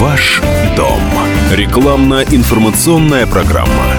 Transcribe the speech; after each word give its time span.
Ваш 0.00 0.40
дом. 0.76 1.00
Рекламно-информационная 1.52 3.26
программа. 3.26 3.96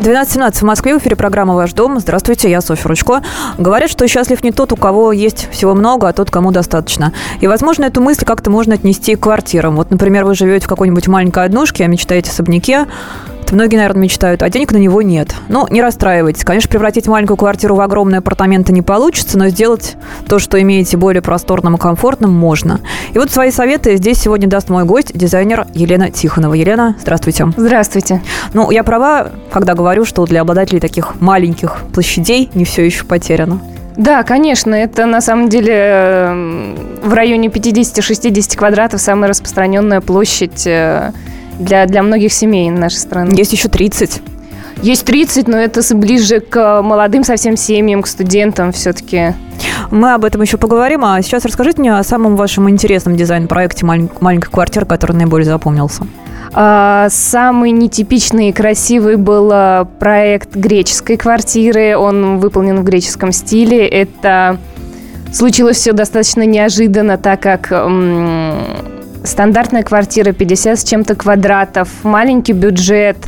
12.17 0.00 0.52
в 0.54 0.62
Москве, 0.62 0.94
в 0.94 1.02
эфире 1.02 1.16
программа 1.16 1.54
«Ваш 1.54 1.74
дом». 1.74 2.00
Здравствуйте, 2.00 2.48
я 2.48 2.62
Софья 2.62 2.88
Ручко. 2.88 3.22
Говорят, 3.58 3.90
что 3.90 4.08
счастлив 4.08 4.42
не 4.42 4.52
тот, 4.52 4.72
у 4.72 4.76
кого 4.76 5.12
есть 5.12 5.50
всего 5.50 5.74
много, 5.74 6.08
а 6.08 6.14
тот, 6.14 6.30
кому 6.30 6.50
достаточно. 6.50 7.12
И, 7.40 7.46
возможно, 7.46 7.84
эту 7.84 8.00
мысль 8.00 8.24
как-то 8.24 8.48
можно 8.48 8.74
отнести 8.74 9.16
к 9.16 9.20
квартирам. 9.20 9.76
Вот, 9.76 9.90
например, 9.90 10.24
вы 10.24 10.34
живете 10.34 10.64
в 10.64 10.68
какой-нибудь 10.68 11.06
маленькой 11.06 11.44
однушке, 11.44 11.84
а 11.84 11.88
мечтаете 11.88 12.30
о 12.30 12.32
особняке, 12.32 12.86
многие, 13.52 13.76
наверное, 13.76 14.02
мечтают, 14.02 14.42
а 14.42 14.50
денег 14.50 14.72
на 14.72 14.76
него 14.78 15.02
нет. 15.02 15.34
Ну, 15.48 15.66
не 15.70 15.82
расстраивайтесь. 15.82 16.44
Конечно, 16.44 16.68
превратить 16.68 17.06
маленькую 17.06 17.36
квартиру 17.36 17.74
в 17.76 17.80
огромные 17.80 18.18
апартаменты 18.18 18.72
не 18.72 18.82
получится, 18.82 19.38
но 19.38 19.48
сделать 19.48 19.96
то, 20.28 20.38
что 20.38 20.60
имеете 20.60 20.96
более 20.96 21.22
просторным 21.22 21.76
и 21.76 21.78
комфортным, 21.78 22.32
можно. 22.32 22.80
И 23.12 23.18
вот 23.18 23.30
свои 23.30 23.50
советы 23.50 23.96
здесь 23.96 24.18
сегодня 24.18 24.48
даст 24.48 24.68
мой 24.68 24.84
гость, 24.84 25.16
дизайнер 25.16 25.66
Елена 25.74 26.10
Тихонова. 26.10 26.54
Елена, 26.54 26.96
здравствуйте. 27.00 27.52
Здравствуйте. 27.56 28.22
Ну, 28.52 28.70
я 28.70 28.82
права, 28.82 29.30
когда 29.50 29.74
говорю, 29.74 30.04
что 30.04 30.24
для 30.26 30.40
обладателей 30.40 30.80
таких 30.80 31.20
маленьких 31.20 31.82
площадей 31.92 32.50
не 32.54 32.64
все 32.64 32.84
еще 32.84 33.04
потеряно. 33.04 33.60
Да, 33.96 34.22
конечно, 34.24 34.74
это 34.74 35.06
на 35.06 35.20
самом 35.20 35.48
деле 35.48 36.30
в 37.02 37.14
районе 37.14 37.48
50-60 37.48 38.56
квадратов 38.56 39.00
самая 39.00 39.30
распространенная 39.30 40.02
площадь 40.02 40.66
э, 40.66 41.12
для, 41.58 41.86
для 41.86 42.02
многих 42.02 42.32
семей 42.32 42.70
нашей 42.70 42.98
страны. 42.98 43.34
Есть 43.34 43.52
еще 43.52 43.68
30. 43.68 44.22
Есть 44.82 45.04
30, 45.06 45.48
но 45.48 45.56
это 45.56 45.82
ближе 45.94 46.40
к 46.40 46.82
молодым 46.82 47.24
совсем 47.24 47.56
семьям, 47.56 48.02
к 48.02 48.06
студентам 48.06 48.72
все-таки. 48.72 49.34
Мы 49.90 50.12
об 50.12 50.24
этом 50.24 50.42
еще 50.42 50.58
поговорим. 50.58 51.04
А 51.04 51.20
сейчас 51.22 51.44
расскажите 51.44 51.80
мне 51.80 51.96
о 51.96 52.02
самом 52.04 52.36
вашем 52.36 52.68
интересном 52.68 53.16
дизайн-проекте 53.16 53.86
«Маленькая 53.86 54.50
квартира», 54.50 54.84
который 54.84 55.16
наиболее 55.16 55.46
запомнился. 55.46 56.06
А, 56.52 57.08
самый 57.10 57.70
нетипичный 57.70 58.50
и 58.50 58.52
красивый 58.52 59.16
был 59.16 59.50
а, 59.52 59.84
проект 59.98 60.54
греческой 60.54 61.16
квартиры. 61.16 61.96
Он 61.96 62.38
выполнен 62.38 62.80
в 62.80 62.84
греческом 62.84 63.32
стиле. 63.32 63.86
Это 63.86 64.58
случилось 65.32 65.78
все 65.78 65.92
достаточно 65.92 66.44
неожиданно, 66.44 67.18
так 67.18 67.40
как 67.40 67.70
стандартная 69.26 69.82
квартира 69.82 70.32
50 70.32 70.78
с 70.78 70.84
чем-то 70.84 71.14
квадратов, 71.14 71.88
маленький 72.02 72.52
бюджет, 72.52 73.18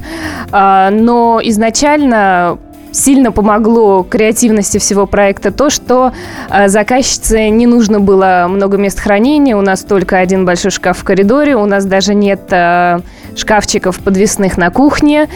а, 0.51 0.91
но 0.91 1.41
изначально 1.43 2.59
сильно 2.93 3.33
помогло 3.33 4.03
креативности 4.03 4.79
всего 4.79 5.07
проекта 5.07 5.53
то, 5.53 5.71
что 5.71 6.13
а, 6.49 6.69
заказчице 6.69 7.49
не 7.49 7.67
нужно 7.67 8.01
было 8.01 8.47
много 8.49 8.77
мест 8.77 8.99
хранения, 8.99 9.57
у 9.57 9.61
нас 9.61 9.83
только 9.83 10.19
один 10.19 10.45
большой 10.45 10.71
шкаф 10.71 10.99
в 10.99 11.05
коридоре, 11.05 11.57
у 11.57 11.67
нас 11.67 11.85
даже 11.85 12.15
нет 12.15 12.41
а, 12.51 13.01
шкафчиков 13.37 13.99
подвесных 14.01 14.57
на 14.57 14.71
кухне, 14.71 15.29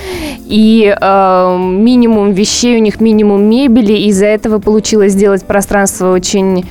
и 0.47 0.95
э, 1.01 1.57
минимум 1.59 2.33
вещей, 2.33 2.77
у 2.77 2.81
них 2.81 3.01
минимум 3.01 3.45
мебели, 3.45 3.93
из-за 4.09 4.27
этого 4.27 4.59
получилось 4.59 5.13
сделать 5.13 5.45
пространство 5.45 6.13
очень 6.13 6.65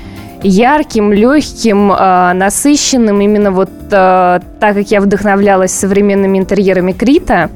ярким, 0.43 1.13
легким, 1.13 1.91
э, 1.91 2.33
насыщенным. 2.33 3.21
Именно 3.21 3.51
вот 3.51 3.69
э, 3.91 4.39
так 4.59 4.75
как 4.75 4.91
я 4.91 5.01
вдохновлялась 5.01 5.71
современными 5.71 6.37
интерьерами 6.37 6.91
Крита, 6.91 7.49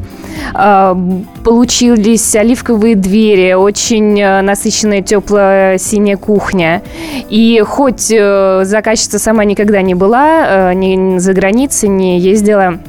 э, 0.54 0.96
получились 1.44 2.36
оливковые 2.36 2.96
двери, 2.96 3.54
очень 3.54 4.24
насыщенная 4.42 5.02
теплая 5.02 5.78
синяя 5.78 6.18
кухня. 6.18 6.82
И 7.30 7.62
хоть 7.66 8.08
заказчица 8.08 9.20
сама 9.20 9.46
никогда 9.46 9.82
не 9.82 9.96
была 9.96 10.74
ни 10.74 11.18
за 11.20 11.34
границей, 11.34 11.90
не 11.90 12.20
ездила 12.20 12.80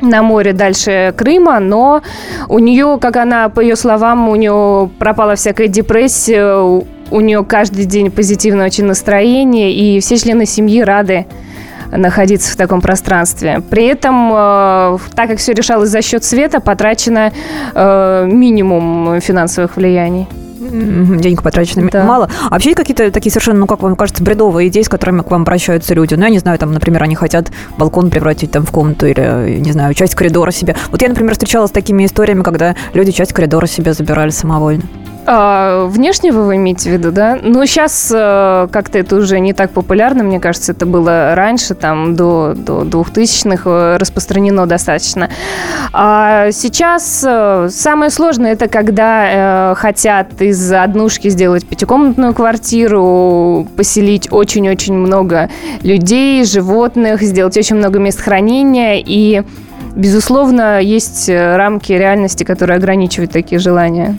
на 0.00 0.22
море 0.22 0.52
дальше 0.52 1.12
Крыма, 1.16 1.60
но 1.60 2.02
у 2.48 2.58
нее, 2.58 2.98
как 3.00 3.16
она, 3.16 3.48
по 3.48 3.60
ее 3.60 3.76
словам, 3.76 4.28
у 4.28 4.36
нее 4.36 4.90
пропала 4.98 5.34
всякая 5.34 5.68
депрессия, 5.68 6.82
у 7.10 7.20
нее 7.20 7.44
каждый 7.44 7.84
день 7.84 8.10
позитивное 8.10 8.66
очень 8.66 8.84
настроение, 8.84 9.72
и 9.72 10.00
все 10.00 10.16
члены 10.16 10.46
семьи 10.46 10.80
рады 10.82 11.26
находиться 11.90 12.52
в 12.52 12.56
таком 12.56 12.80
пространстве. 12.80 13.62
При 13.68 13.86
этом, 13.86 14.30
э, 14.32 14.98
так 15.14 15.28
как 15.28 15.38
все 15.38 15.52
решалось 15.52 15.90
за 15.90 16.02
счет 16.02 16.24
света, 16.24 16.60
потрачено 16.60 17.32
э, 17.74 18.28
минимум 18.30 19.20
финансовых 19.20 19.76
влияний 19.76 20.28
денег 20.70 21.42
потрачено 21.42 21.88
да. 21.90 22.04
мало. 22.04 22.30
А 22.46 22.50
вообще 22.50 22.74
какие-то 22.74 23.10
такие 23.10 23.30
совершенно, 23.30 23.60
ну, 23.60 23.66
как 23.66 23.82
вам 23.82 23.96
кажется, 23.96 24.22
бредовые 24.22 24.68
идеи, 24.68 24.82
с 24.82 24.88
которыми 24.88 25.22
к 25.22 25.30
вам 25.30 25.42
обращаются 25.42 25.94
люди? 25.94 26.14
Ну, 26.14 26.24
я 26.24 26.30
не 26.30 26.38
знаю, 26.38 26.58
там, 26.58 26.72
например, 26.72 27.02
они 27.02 27.14
хотят 27.14 27.50
балкон 27.76 28.10
превратить 28.10 28.50
там 28.52 28.64
в 28.64 28.70
комнату 28.70 29.06
или, 29.06 29.58
не 29.58 29.72
знаю, 29.72 29.94
часть 29.94 30.14
коридора 30.14 30.50
себе. 30.50 30.76
Вот 30.90 31.02
я, 31.02 31.08
например, 31.08 31.32
встречалась 31.32 31.70
с 31.70 31.72
такими 31.72 32.06
историями, 32.06 32.42
когда 32.42 32.76
люди 32.94 33.10
часть 33.12 33.32
коридора 33.32 33.66
себе 33.66 33.94
забирали 33.94 34.30
самовольно. 34.30 34.82
А, 35.32 35.86
внешнего 35.86 36.40
вы 36.40 36.56
имеете 36.56 36.90
в 36.90 36.92
виду, 36.92 37.12
да? 37.12 37.38
Ну, 37.40 37.64
сейчас 37.64 38.10
э, 38.12 38.66
как-то 38.72 38.98
это 38.98 39.14
уже 39.14 39.38
не 39.38 39.52
так 39.52 39.70
популярно, 39.70 40.24
мне 40.24 40.40
кажется, 40.40 40.72
это 40.72 40.86
было 40.86 41.36
раньше, 41.36 41.74
там, 41.74 42.16
до, 42.16 42.54
до 42.56 42.82
2000-х 42.82 43.62
э, 43.70 43.96
распространено 43.96 44.66
достаточно. 44.66 45.30
А 45.92 46.50
сейчас 46.50 47.24
э, 47.24 47.68
самое 47.70 48.10
сложное, 48.10 48.54
это 48.54 48.66
когда 48.66 49.70
э, 49.70 49.74
хотят 49.76 50.42
из 50.42 50.72
однушки 50.72 51.28
сделать 51.28 51.64
пятикомнатную 51.64 52.34
квартиру, 52.34 53.68
поселить 53.76 54.32
очень-очень 54.32 54.94
много 54.94 55.48
людей, 55.84 56.44
животных, 56.44 57.22
сделать 57.22 57.56
очень 57.56 57.76
много 57.76 58.00
мест 58.00 58.20
хранения 58.20 59.00
и 59.00 59.44
Безусловно, 59.94 60.80
есть 60.80 61.28
рамки 61.28 61.92
реальности, 61.92 62.44
которые 62.44 62.76
ограничивают 62.76 63.32
такие 63.32 63.58
желания 63.58 64.16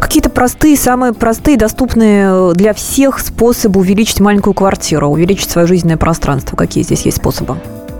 какие-то 0.00 0.30
простые, 0.30 0.76
самые 0.76 1.12
простые, 1.12 1.56
доступные 1.56 2.54
для 2.54 2.72
всех 2.72 3.18
способы 3.18 3.80
увеличить 3.80 4.20
маленькую 4.20 4.54
квартиру, 4.54 5.08
увеличить 5.08 5.50
свое 5.50 5.66
жизненное 5.66 5.96
пространство? 5.96 6.56
Какие 6.56 6.84
здесь 6.84 7.02
есть 7.02 7.18
способы? 7.18 7.56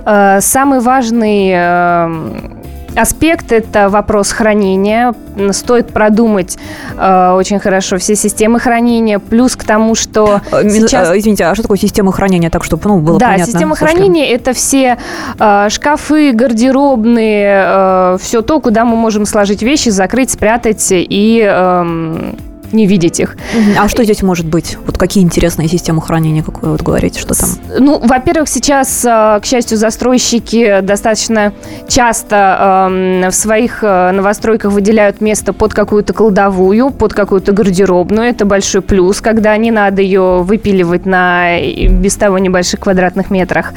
Э, 0.06 0.40
самый 0.40 0.80
важный 0.80 1.50
э, 1.52 2.57
аспект– 2.96 3.52
это 3.52 3.88
вопрос 3.88 4.32
хранения. 4.32 5.14
Стоит 5.52 5.92
продумать 5.92 6.58
э, 6.96 7.32
очень 7.36 7.58
хорошо 7.58 7.98
все 7.98 8.16
системы 8.16 8.60
хранения. 8.60 9.18
Плюс 9.18 9.56
к 9.56 9.64
тому, 9.64 9.94
что 9.94 10.40
э, 10.52 10.68
сейчас... 10.68 11.10
Э, 11.10 11.18
извините, 11.18 11.44
а 11.44 11.54
что 11.54 11.62
такое 11.62 11.78
система 11.78 12.12
хранения? 12.12 12.50
Так, 12.50 12.64
чтобы 12.64 12.82
ну, 12.88 12.98
было 12.98 13.18
да, 13.18 13.26
понятно. 13.26 13.46
Да, 13.46 13.52
система 13.52 13.76
хранения– 13.76 14.26
это 14.34 14.52
все 14.52 14.98
э, 15.38 15.68
шкафы, 15.70 16.32
гардеробные, 16.32 17.64
э, 17.66 18.18
все 18.20 18.42
то, 18.42 18.60
куда 18.60 18.84
мы 18.84 18.96
можем 18.96 19.26
сложить 19.26 19.62
вещи, 19.62 19.90
закрыть, 19.90 20.30
спрятать 20.30 20.88
и... 20.90 21.46
Э, 21.48 22.32
не 22.72 22.86
видеть 22.86 23.20
их. 23.20 23.36
А 23.78 23.88
что 23.88 24.04
здесь 24.04 24.22
может 24.22 24.46
быть? 24.46 24.76
Вот 24.86 24.98
какие 24.98 25.24
интересные 25.24 25.68
системы 25.68 26.02
хранения, 26.02 26.42
как 26.42 26.62
вы 26.62 26.72
вот 26.72 26.82
говорите, 26.82 27.20
что 27.20 27.34
там? 27.34 27.48
Ну, 27.78 27.98
во-первых, 27.98 28.48
сейчас, 28.48 29.04
э, 29.04 29.40
к 29.40 29.44
счастью, 29.44 29.78
застройщики 29.78 30.80
достаточно 30.82 31.52
часто 31.88 32.88
эм, 32.90 33.30
в 33.30 33.34
своих 33.34 33.82
э, 33.82 34.12
новостройках 34.12 34.72
выделяют 34.72 35.20
место 35.20 35.52
под 35.52 35.74
какую-то 35.74 36.12
кладовую, 36.12 36.90
под 36.90 37.14
какую-то 37.14 37.52
гардеробную. 37.52 38.28
Это 38.28 38.44
большой 38.44 38.82
плюс, 38.82 39.20
когда 39.20 39.56
не 39.56 39.70
надо 39.70 40.02
ее 40.02 40.42
выпиливать 40.42 41.06
на 41.06 41.58
без 41.60 42.16
того 42.16 42.38
небольших 42.38 42.80
квадратных 42.80 43.30
метрах. 43.30 43.72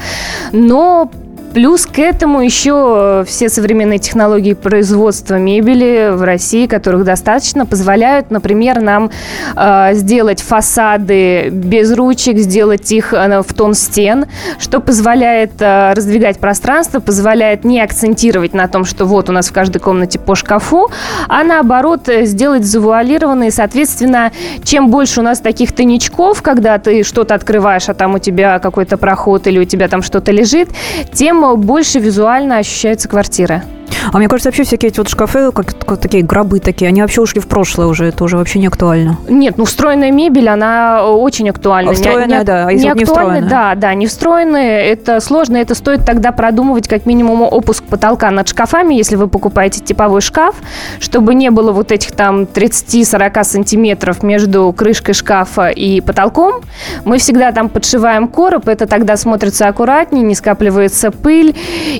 Но 0.52 1.10
Плюс 1.54 1.84
к 1.84 1.98
этому 1.98 2.40
еще 2.40 3.24
все 3.26 3.50
современные 3.50 3.98
технологии 3.98 4.54
производства 4.54 5.34
мебели 5.34 6.10
в 6.12 6.22
России, 6.22 6.66
которых 6.66 7.04
достаточно, 7.04 7.66
позволяют, 7.66 8.30
например, 8.30 8.80
нам 8.80 9.10
э, 9.54 9.90
сделать 9.92 10.40
фасады 10.40 11.50
без 11.50 11.92
ручек, 11.92 12.38
сделать 12.38 12.90
их 12.90 13.12
э, 13.12 13.42
в 13.42 13.52
тон 13.52 13.74
стен, 13.74 14.26
что 14.58 14.80
позволяет 14.80 15.52
э, 15.60 15.92
раздвигать 15.92 16.38
пространство, 16.38 17.00
позволяет 17.00 17.64
не 17.64 17.82
акцентировать 17.82 18.54
на 18.54 18.66
том, 18.66 18.86
что 18.86 19.04
вот 19.04 19.28
у 19.28 19.32
нас 19.32 19.48
в 19.48 19.52
каждой 19.52 19.78
комнате 19.78 20.18
по 20.18 20.34
шкафу, 20.34 20.90
а 21.28 21.44
наоборот 21.44 22.08
э, 22.08 22.24
сделать 22.24 22.64
завуалированные. 22.64 23.50
Соответственно, 23.50 24.32
чем 24.64 24.88
больше 24.88 25.20
у 25.20 25.22
нас 25.22 25.40
таких 25.40 25.72
тайничков, 25.72 26.40
когда 26.40 26.78
ты 26.78 27.02
что-то 27.02 27.34
открываешь, 27.34 27.90
а 27.90 27.94
там 27.94 28.14
у 28.14 28.18
тебя 28.18 28.58
какой-то 28.58 28.96
проход 28.96 29.46
или 29.46 29.58
у 29.58 29.64
тебя 29.64 29.88
там 29.88 30.00
что-то 30.00 30.32
лежит, 30.32 30.70
тем 31.12 31.41
больше 31.56 31.98
визуально 31.98 32.58
ощущается 32.58 33.08
квартира. 33.08 33.64
А 34.12 34.18
мне 34.18 34.28
кажется, 34.28 34.48
вообще 34.48 34.64
всякие 34.64 34.90
эти 34.90 34.98
вот 34.98 35.08
шкафы, 35.08 35.52
как, 35.52 35.76
как 35.78 35.98
такие 35.98 36.22
гробы 36.22 36.60
такие, 36.60 36.88
они 36.88 37.02
вообще 37.02 37.20
ушли 37.20 37.40
в 37.40 37.46
прошлое 37.46 37.86
уже, 37.86 38.06
это 38.06 38.24
уже 38.24 38.36
вообще 38.36 38.58
не 38.58 38.66
актуально. 38.66 39.18
Нет, 39.28 39.58
ну 39.58 39.64
встроенная 39.64 40.10
мебель, 40.10 40.48
она 40.48 41.06
очень 41.06 41.48
актуальна. 41.50 41.90
А 41.90 41.94
встроенная, 41.94 42.38
не, 42.38 42.44
да, 42.44 42.66
а 42.68 42.72
если 42.72 42.84
не 42.84 42.90
вот 42.90 42.98
не 42.98 43.04
встроенная? 43.04 43.48
да, 43.48 43.74
да, 43.74 43.94
не 43.94 44.06
встроенные, 44.06 44.86
это 44.86 45.20
сложно, 45.20 45.56
это 45.56 45.74
стоит 45.74 46.04
тогда 46.04 46.32
продумывать 46.32 46.88
как 46.88 47.06
минимум 47.06 47.42
опуск 47.42 47.84
потолка 47.84 48.30
над 48.30 48.48
шкафами, 48.48 48.94
если 48.94 49.16
вы 49.16 49.28
покупаете 49.28 49.80
типовой 49.80 50.20
шкаф, 50.20 50.56
чтобы 51.00 51.34
не 51.34 51.50
было 51.50 51.72
вот 51.72 51.92
этих 51.92 52.12
там 52.12 52.42
30-40 52.42 53.44
сантиметров 53.44 54.22
между 54.22 54.72
крышкой 54.72 55.14
шкафа 55.14 55.68
и 55.68 56.00
потолком. 56.00 56.62
Мы 57.04 57.18
всегда 57.18 57.52
там 57.52 57.68
подшиваем 57.68 58.28
короб, 58.28 58.68
это 58.68 58.86
тогда 58.86 59.16
смотрится 59.16 59.68
аккуратнее, 59.68 60.24
не 60.24 60.34
скапливается 60.34 61.10
пыль, 61.10 61.54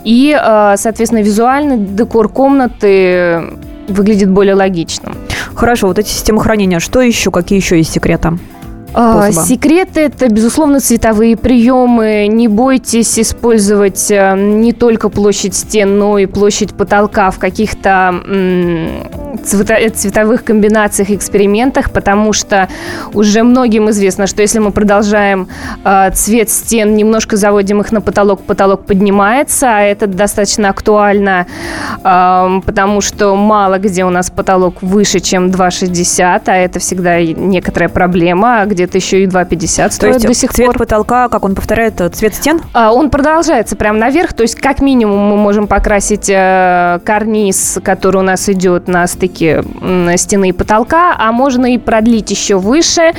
и, 0.05 0.39
э, 0.39 0.75
соответственно, 0.77 1.23
визуально 1.23 1.77
декор 1.83 2.29
комнаты 2.29 3.43
выглядит 3.89 4.31
более 4.31 4.55
логичным. 4.55 5.15
Хорошо, 5.55 5.89
вот 5.89 5.99
эти 5.99 6.09
системы 6.09 6.41
хранения, 6.41 6.79
что 6.81 7.01
еще, 7.01 7.31
какие 7.31 7.59
еще 7.59 7.77
есть 7.77 7.93
секреты? 7.93 8.39
А, 8.95 9.23
способа? 9.23 9.47
Секреты– 9.47 10.01
это, 10.03 10.29
безусловно, 10.29 10.81
цветовые 10.81 11.37
приемы. 11.37 12.27
Не 12.29 12.49
бойтесь 12.49 13.19
использовать 13.19 14.11
э, 14.11 14.35
не 14.37 14.73
только 14.73 15.09
площадь 15.09 15.55
стен, 15.55 15.99
но 15.99 16.19
и 16.19 16.27
площадь 16.27 16.75
потолка 16.75 17.31
в 17.31 17.39
каких-то 17.39 18.15
цветовых 19.45 20.45
комбинациях, 20.45 21.11
экспериментах, 21.11 21.91
потому 21.91 22.33
что 22.33 22.69
уже 23.15 23.43
многим 23.43 23.91
известно, 23.91 24.27
что 24.27 24.43
если 24.43 24.59
мы 24.59 24.73
продолжаем 24.73 25.49
э, 25.85 26.11
цвет 26.13 26.51
стен, 26.51 26.95
немножко 26.95 27.37
заводим 27.37 27.81
их 27.81 27.93
на 27.93 28.01
потолок, 28.01 28.43
потолок 28.43 28.85
поднимается, 28.85 29.77
а 29.77 29.81
это 29.81 30.07
достаточно 30.07 30.69
актуально, 30.69 31.47
э, 32.05 32.61
потому 32.65 33.01
что 33.01 33.35
мало 33.37 33.79
где 33.79 34.05
у 34.05 34.11
нас 34.11 34.31
потолок 34.31 34.83
выше, 34.83 35.21
чем 35.21 35.47
2,60, 35.47 36.43
а 36.47 36.57
это 36.57 36.79
всегда 36.79 37.23
некоторая 37.23 37.89
проблема, 37.89 38.63
а 38.63 38.67
где-то 38.83 38.99
еще 38.99 39.23
и 39.23 39.27
2,50 39.27 39.89
То 39.89 39.93
стоит 39.95 40.15
есть 40.15 40.27
до 40.27 40.35
сих 40.35 40.53
цвет 40.53 40.67
пор. 40.69 40.79
потолка, 40.79 41.29
как 41.29 41.45
он 41.45 41.55
повторяет, 41.55 42.01
э, 42.01 42.09
цвет 42.09 42.35
стен? 42.35 42.61
А, 42.73 42.93
Он 42.93 43.11
продолжается 43.11 43.77
прямо 43.77 43.99
наверх, 43.99 44.33
то 44.33 44.43
есть 44.43 44.57
как 44.57 44.81
минимум 44.81 45.19
мы 45.31 45.37
можем 45.37 45.67
покрасить 45.67 46.29
э, 46.29 46.99
карниз, 47.05 47.79
который 47.85 48.19
у 48.19 48.23
нас 48.23 48.49
идет 48.49 48.89
на 48.89 49.07
стыке 49.07 49.63
м, 49.81 50.17
стены 50.17 50.49
и 50.49 50.53
потолка, 50.53 51.15
а 51.19 51.31
можно 51.33 51.73
и 51.73 51.79
продлить 51.79 52.31
еще 52.31 52.57
выше, 52.57 53.13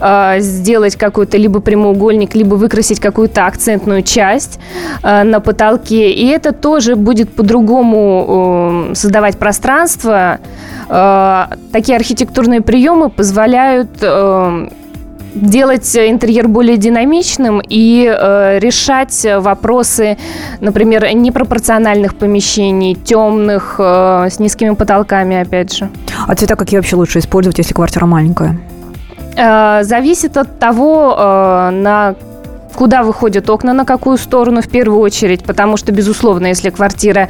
э, 0.00 0.36
сделать 0.40 0.96
какой-то 0.96 1.36
либо 1.36 1.60
прямоугольник, 1.60 2.34
либо 2.34 2.54
выкрасить 2.56 2.98
какую-то 3.00 3.46
акцентную 3.46 4.02
часть 4.02 4.58
э, 5.02 5.22
на 5.22 5.40
потолке, 5.40 6.10
и 6.10 6.26
это 6.26 6.52
тоже 6.52 6.96
будет 6.96 7.30
по-другому 7.34 8.88
э, 8.90 8.94
создавать 8.94 9.38
пространство. 9.38 10.38
Э, 10.88 11.44
Такие 11.72 11.96
архитектурные 11.96 12.60
приемы 12.60 13.10
позволяют 13.10 13.90
э, 14.00 14.68
делать 15.34 15.96
интерьер 15.96 16.48
более 16.48 16.76
динамичным 16.76 17.60
и 17.68 18.06
э, 18.06 18.58
решать 18.60 19.26
вопросы, 19.38 20.16
например, 20.60 21.06
непропорциональных 21.14 22.14
помещений, 22.14 22.94
темных, 22.94 23.76
э, 23.78 24.28
с 24.30 24.38
низкими 24.38 24.74
потолками, 24.74 25.36
опять 25.36 25.76
же. 25.76 25.88
А 26.26 26.34
цвета 26.34 26.56
какие 26.56 26.78
вообще 26.78 26.96
лучше 26.96 27.18
использовать, 27.18 27.58
если 27.58 27.74
квартира 27.74 28.06
маленькая? 28.06 28.58
Э, 29.36 29.82
зависит 29.82 30.36
от 30.36 30.58
того, 30.58 31.14
э, 31.18 31.70
на 31.70 32.14
куда 32.74 33.02
выходят 33.02 33.48
окна, 33.50 33.72
на 33.72 33.84
какую 33.84 34.16
сторону 34.18 34.60
в 34.60 34.68
первую 34.68 35.00
очередь, 35.00 35.44
потому 35.44 35.76
что, 35.76 35.92
безусловно, 35.92 36.46
если 36.48 36.70
квартира 36.70 37.28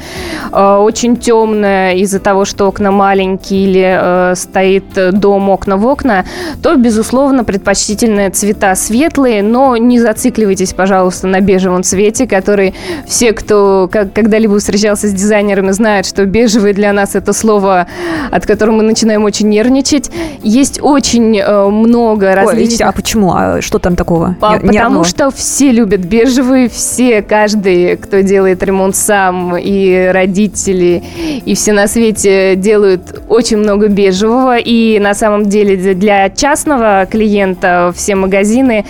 э, 0.51 0.75
очень 0.75 1.17
темная 1.17 1.93
из-за 1.95 2.19
того, 2.19 2.45
что 2.45 2.67
окна 2.67 2.91
маленькие 2.91 3.63
или 3.63 3.97
э, 4.31 4.35
стоит 4.35 4.85
дом 5.19 5.49
окна 5.49 5.77
в 5.77 5.85
окна, 5.85 6.25
то, 6.61 6.75
безусловно, 6.75 7.43
предпочтительные 7.43 8.29
цвета 8.29 8.75
светлые, 8.75 9.43
но 9.43 9.77
не 9.77 9.99
зацикливайтесь, 9.99 10.73
пожалуйста, 10.73 11.27
на 11.27 11.41
бежевом 11.41 11.83
цвете, 11.83 12.27
который 12.27 12.73
все, 13.07 13.33
кто 13.33 13.87
как- 13.91 14.13
когда-либо 14.13 14.57
встречался 14.59 15.07
с 15.07 15.11
дизайнерами, 15.13 15.71
знают, 15.71 16.05
что 16.05 16.25
бежевый 16.25 16.73
для 16.73 16.93
нас 16.93 17.15
это 17.15 17.33
слово, 17.33 17.87
от 18.31 18.45
которого 18.45 18.75
мы 18.77 18.83
начинаем 18.83 19.23
очень 19.23 19.49
нервничать. 19.49 20.11
Есть 20.41 20.79
очень 20.81 21.37
э, 21.39 21.65
много 21.69 22.25
Ой, 22.27 22.33
различных... 22.35 22.89
а 22.89 22.91
почему? 22.91 23.33
А 23.33 23.61
что 23.61 23.79
там 23.79 23.95
такого? 23.95 24.35
По- 24.39 24.59
Потому 24.59 25.03
что 25.03 25.31
все 25.35 25.71
любят 25.71 26.01
бежевый, 26.01 26.69
все, 26.69 27.21
каждый, 27.21 27.97
кто 27.97 28.21
делает 28.21 28.63
ремонт 28.63 28.95
сам, 28.95 29.57
и 29.57 30.09
родители, 30.11 31.03
и 31.45 31.53
все 31.55 31.73
на 31.73 31.87
свете 31.87 32.55
делают 32.55 33.23
очень 33.27 33.57
много 33.57 33.87
бежевого. 33.89 34.57
И 34.57 34.97
на 34.99 35.13
самом 35.13 35.45
деле 35.47 35.93
для 35.93 36.29
частного 36.29 37.05
клиента 37.09 37.93
все 37.95 38.15
магазины 38.15 38.85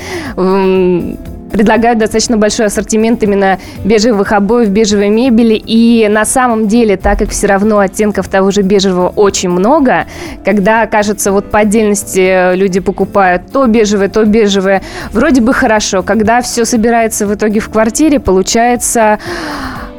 предлагают 1.56 2.00
достаточно 2.00 2.36
большой 2.36 2.66
ассортимент 2.66 3.24
именно 3.24 3.60
бежевых 3.86 4.34
обоев, 4.34 4.68
бежевой 4.68 5.08
мебели. 5.08 5.54
И 5.54 6.06
на 6.10 6.26
самом 6.26 6.68
деле, 6.68 6.98
так 6.98 7.20
как 7.20 7.30
все 7.30 7.48
равно 7.48 7.80
оттенков 7.80 8.28
того 8.28 8.52
же 8.52 8.62
бежевого 8.62 9.08
очень 9.08 9.50
много, 9.50 10.06
когда, 10.44 10.86
кажется, 10.86 11.32
вот 11.32 11.50
по 11.50 11.60
отдельности 11.60 12.20
э, 12.20 12.56
люди 12.58 12.82
покупают 12.82 13.44
то 13.54 13.68
бежевое, 13.68 14.10
то 14.10 14.26
бежевое, 14.26 14.82
вроде 15.14 15.40
бы 15.40 15.54
хорошо. 15.54 16.04
Когда 16.04 16.42
все 16.42 16.66
собирается 16.66 17.26
в 17.26 17.34
итоге 17.34 17.62
в 17.62 17.70
квартире, 17.70 18.20
получается 18.20 19.20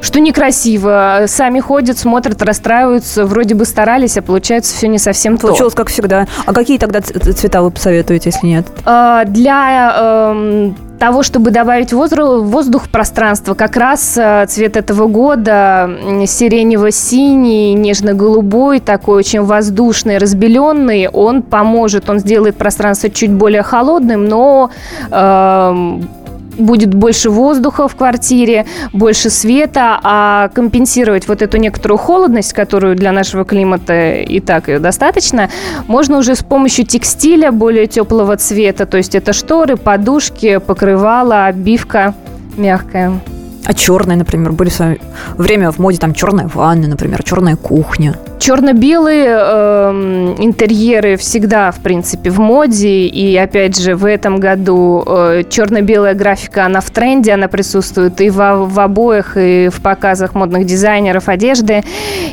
что 0.00 0.20
некрасиво. 0.20 1.24
Сами 1.26 1.60
ходят, 1.60 1.98
смотрят, 1.98 2.40
расстраиваются, 2.42 3.24
вроде 3.26 3.54
бы 3.54 3.64
старались, 3.64 4.16
а 4.16 4.22
получается 4.22 4.74
все 4.76 4.88
не 4.88 4.98
совсем 4.98 5.36
то. 5.36 5.48
Получилось 5.48 5.74
как 5.74 5.88
всегда. 5.88 6.26
А 6.44 6.52
какие 6.52 6.78
тогда 6.78 7.00
цвета 7.00 7.62
вы 7.62 7.70
посоветуете, 7.70 8.30
если 8.32 8.46
нет? 8.46 8.66
А, 8.84 9.24
Для 9.24 10.30
эм, 10.30 10.76
того, 10.98 11.22
чтобы 11.22 11.50
добавить 11.50 11.92
возру- 11.92 12.40
воздух 12.40 12.84
в 12.84 12.88
пространство, 12.88 13.54
как 13.54 13.76
раз 13.76 14.16
э, 14.16 14.46
цвет 14.48 14.76
этого 14.76 15.06
года 15.08 15.90
сиренево-синий, 16.26 17.74
нежно-голубой, 17.74 18.80
такой 18.80 19.18
очень 19.18 19.42
воздушный, 19.42 20.18
разбеленный, 20.18 21.08
он 21.08 21.42
поможет, 21.42 22.08
он 22.08 22.18
сделает 22.18 22.56
пространство 22.56 23.10
чуть 23.10 23.32
более 23.32 23.62
холодным, 23.62 24.26
но 24.26 24.70
эм, 25.10 26.08
будет 26.58 26.94
больше 26.94 27.30
воздуха 27.30 27.88
в 27.88 27.96
квартире, 27.96 28.66
больше 28.92 29.30
света, 29.30 29.98
а 30.02 30.48
компенсировать 30.54 31.28
вот 31.28 31.42
эту 31.42 31.56
некоторую 31.56 31.98
холодность, 31.98 32.52
которую 32.52 32.96
для 32.96 33.12
нашего 33.12 33.44
климата 33.44 34.14
и 34.14 34.40
так 34.40 34.68
ее 34.68 34.78
достаточно, 34.78 35.50
можно 35.86 36.18
уже 36.18 36.34
с 36.34 36.42
помощью 36.42 36.86
текстиля 36.86 37.52
более 37.52 37.86
теплого 37.86 38.36
цвета, 38.36 38.86
то 38.86 38.96
есть 38.96 39.14
это 39.14 39.32
шторы, 39.32 39.76
подушки, 39.76 40.58
покрывала, 40.58 41.46
обивка 41.46 42.14
мягкая. 42.56 43.20
А 43.66 43.74
черные, 43.74 44.16
например, 44.16 44.52
были 44.52 44.68
в 44.68 44.72
свое 44.72 45.00
время 45.36 45.72
в 45.72 45.78
моде 45.80 45.98
там 45.98 46.14
черная 46.14 46.46
ванна, 46.46 46.86
например, 46.86 47.24
черная 47.24 47.56
кухня. 47.56 48.14
Черно-белые 48.38 49.26
эм, 49.26 50.34
интерьеры 50.38 51.16
всегда, 51.16 51.72
в 51.72 51.80
принципе, 51.80 52.30
в 52.30 52.38
моде. 52.38 53.06
И, 53.06 53.36
опять 53.36 53.76
же, 53.76 53.96
в 53.96 54.04
этом 54.04 54.38
году 54.38 55.02
э, 55.04 55.42
черно-белая 55.50 56.14
графика, 56.14 56.64
она 56.64 56.80
в 56.80 56.90
тренде, 56.90 57.32
она 57.32 57.48
присутствует 57.48 58.20
и 58.20 58.30
в, 58.30 58.36
в 58.36 58.78
обоях, 58.78 59.36
и 59.36 59.68
в 59.68 59.80
показах 59.80 60.34
модных 60.34 60.64
дизайнеров 60.64 61.28
одежды. 61.28 61.82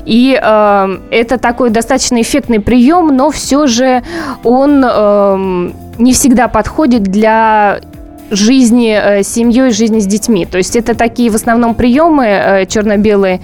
И 0.05 0.39
эм, 0.39 1.01
это 1.10 1.39
такой 1.39 1.72
достаточно 1.72 2.22
эффектный 2.22 2.60
прием, 2.60 3.07
но 3.07 3.31
все 3.31 3.65
же 3.65 4.03
он 4.43 4.86
эм, 4.86 5.74
не 5.98 6.13
всегда 6.13 6.48
подходит 6.48 7.01
для 7.01 7.79
жизни 8.32 8.92
э, 8.92 9.24
с 9.24 9.27
семьей, 9.27 9.72
жизни 9.72 10.00
с 10.00 10.06
детьми. 10.06 10.46
То 10.46 10.58
есть 10.58 10.75
это 10.75 10.96
такие 10.96 11.30
в 11.30 11.36
основном 11.36 11.75
приемы 11.75 12.25
э, 12.25 12.65
черно-белые 12.65 13.39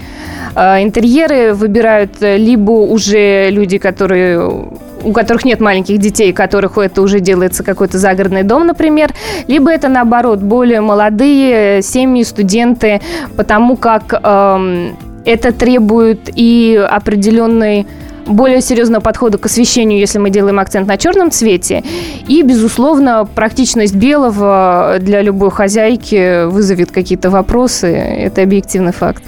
э, 0.54 0.82
интерьеры 0.82 1.54
выбирают 1.54 2.12
либо 2.20 2.72
уже 2.72 3.50
люди, 3.50 3.78
которые 3.78 4.70
у 5.02 5.12
которых 5.12 5.46
нет 5.46 5.60
маленьких 5.60 5.98
детей, 5.98 6.32
которых 6.32 6.76
это 6.76 7.00
уже 7.00 7.20
делается 7.20 7.62
какой-то 7.62 7.96
загородный 7.96 8.42
дом, 8.42 8.66
например, 8.66 9.14
либо 9.46 9.70
это 9.70 9.88
наоборот 9.88 10.40
более 10.40 10.82
молодые 10.82 11.80
семьи, 11.80 12.22
студенты, 12.22 13.00
потому 13.34 13.76
как 13.76 14.12
эм, 14.22 14.96
это 15.24 15.52
требует 15.52 16.30
и 16.34 16.76
определенной 16.90 17.86
более 18.30 18.60
серьезного 18.60 19.00
подхода 19.00 19.38
к 19.38 19.46
освещению, 19.46 19.98
если 19.98 20.18
мы 20.18 20.30
делаем 20.30 20.58
акцент 20.58 20.86
на 20.88 20.96
черном 20.96 21.30
цвете. 21.30 21.82
И, 22.28 22.42
безусловно, 22.42 23.28
практичность 23.34 23.94
белого 23.94 24.96
для 25.00 25.22
любой 25.22 25.50
хозяйки 25.50 26.46
вызовет 26.46 26.90
какие-то 26.90 27.30
вопросы. 27.30 27.88
Это 27.88 28.42
объективный 28.42 28.92
факт. 28.92 29.22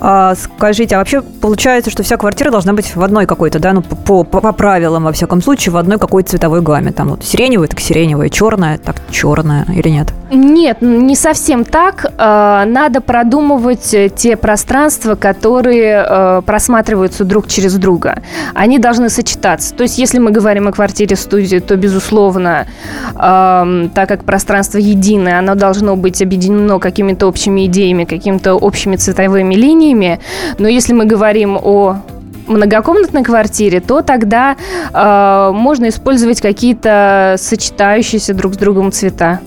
А, 0.00 0.34
скажите, 0.34 0.96
а 0.96 0.98
вообще 0.98 1.22
получается, 1.22 1.90
что 1.90 2.02
вся 2.02 2.16
квартира 2.16 2.50
должна 2.50 2.72
быть 2.72 2.94
в 2.94 3.02
одной 3.02 3.26
какой-то, 3.26 3.58
да, 3.58 3.72
ну, 3.72 3.82
по, 3.82 4.24
по, 4.24 4.40
по 4.40 4.52
правилам, 4.52 5.04
во 5.04 5.12
всяком 5.12 5.42
случае, 5.42 5.72
в 5.72 5.76
одной 5.76 5.98
какой-то 5.98 6.30
цветовой 6.30 6.62
гамме. 6.62 6.92
Там 6.92 7.08
вот 7.08 7.24
сиреневая, 7.24 7.68
так 7.68 7.80
сиреневая, 7.80 8.28
черная, 8.28 8.78
так 8.78 8.96
черная 9.10 9.66
или 9.68 9.88
нет? 9.88 10.12
Нет, 10.30 10.82
не 10.82 11.16
совсем 11.16 11.64
так. 11.64 12.04
Э, 12.18 12.64
надо 12.66 13.00
продумывать 13.00 13.94
э, 13.94 14.10
те 14.14 14.36
пространства, 14.36 15.14
которые 15.14 16.04
э, 16.06 16.42
просматриваются 16.44 17.24
друг 17.24 17.48
через 17.48 17.74
друга. 17.74 18.22
Они 18.54 18.78
должны 18.78 19.08
сочетаться. 19.08 19.74
То 19.74 19.84
есть, 19.84 19.98
если 19.98 20.18
мы 20.18 20.30
говорим 20.30 20.68
о 20.68 20.72
квартире-студии, 20.72 21.58
то, 21.58 21.76
безусловно, 21.76 22.66
так 23.14 24.08
как 24.08 24.24
пространство 24.24 24.78
единое, 24.78 25.38
оно 25.38 25.54
должно 25.54 25.96
быть 25.96 26.22
объединено 26.22 26.78
какими-то 26.78 27.26
общими 27.26 27.66
идеями, 27.66 28.04
какими-то 28.04 28.54
общими 28.54 28.96
цветовыми 28.96 29.54
линиями. 29.54 29.87
Но 29.94 30.68
если 30.68 30.92
мы 30.92 31.04
говорим 31.04 31.56
о 31.56 32.02
многокомнатной 32.48 33.22
квартире, 33.22 33.80
то 33.80 34.02
тогда 34.02 34.56
э, 34.92 35.50
можно 35.52 35.88
использовать 35.88 36.40
какие-то 36.40 37.36
сочетающиеся 37.38 38.34
друг 38.34 38.54
с 38.54 38.56
другом 38.56 38.92
цвета. 38.92 39.40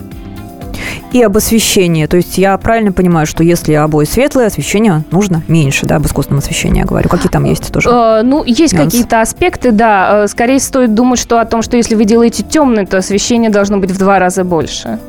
И 1.11 1.21
об 1.21 1.35
освещении. 1.35 2.05
То 2.05 2.17
есть 2.17 2.37
я 2.37 2.57
правильно 2.57 2.93
понимаю, 2.93 3.27
что 3.27 3.43
если 3.43 3.73
обои 3.73 4.05
светлые, 4.05 4.47
освещение 4.47 5.03
нужно 5.11 5.43
меньше, 5.47 5.85
да, 5.85 5.97
об 5.97 6.05
искусственном 6.05 6.39
освещении 6.39 6.79
я 6.79 6.85
говорю. 6.85 7.09
Какие 7.09 7.29
там 7.29 7.43
есть 7.43 7.71
тоже? 7.71 7.89
Э, 7.89 8.21
ну, 8.23 8.43
есть 8.43 8.75
какие-то 8.75 9.21
аспекты, 9.21 9.71
да. 9.71 10.23
Э, 10.23 10.27
скорее 10.27 10.59
стоит 10.59 10.93
думать, 10.93 11.19
что 11.19 11.39
о 11.39 11.45
том, 11.45 11.61
что 11.61 11.77
если 11.77 11.95
вы 11.95 12.05
делаете 12.05 12.43
темный, 12.43 12.85
то 12.85 12.97
освещение 12.97 13.49
должно 13.49 13.77
быть 13.77 13.91
в 13.91 13.97
два 13.97 14.19
раза 14.19 14.43
больше. 14.43 14.99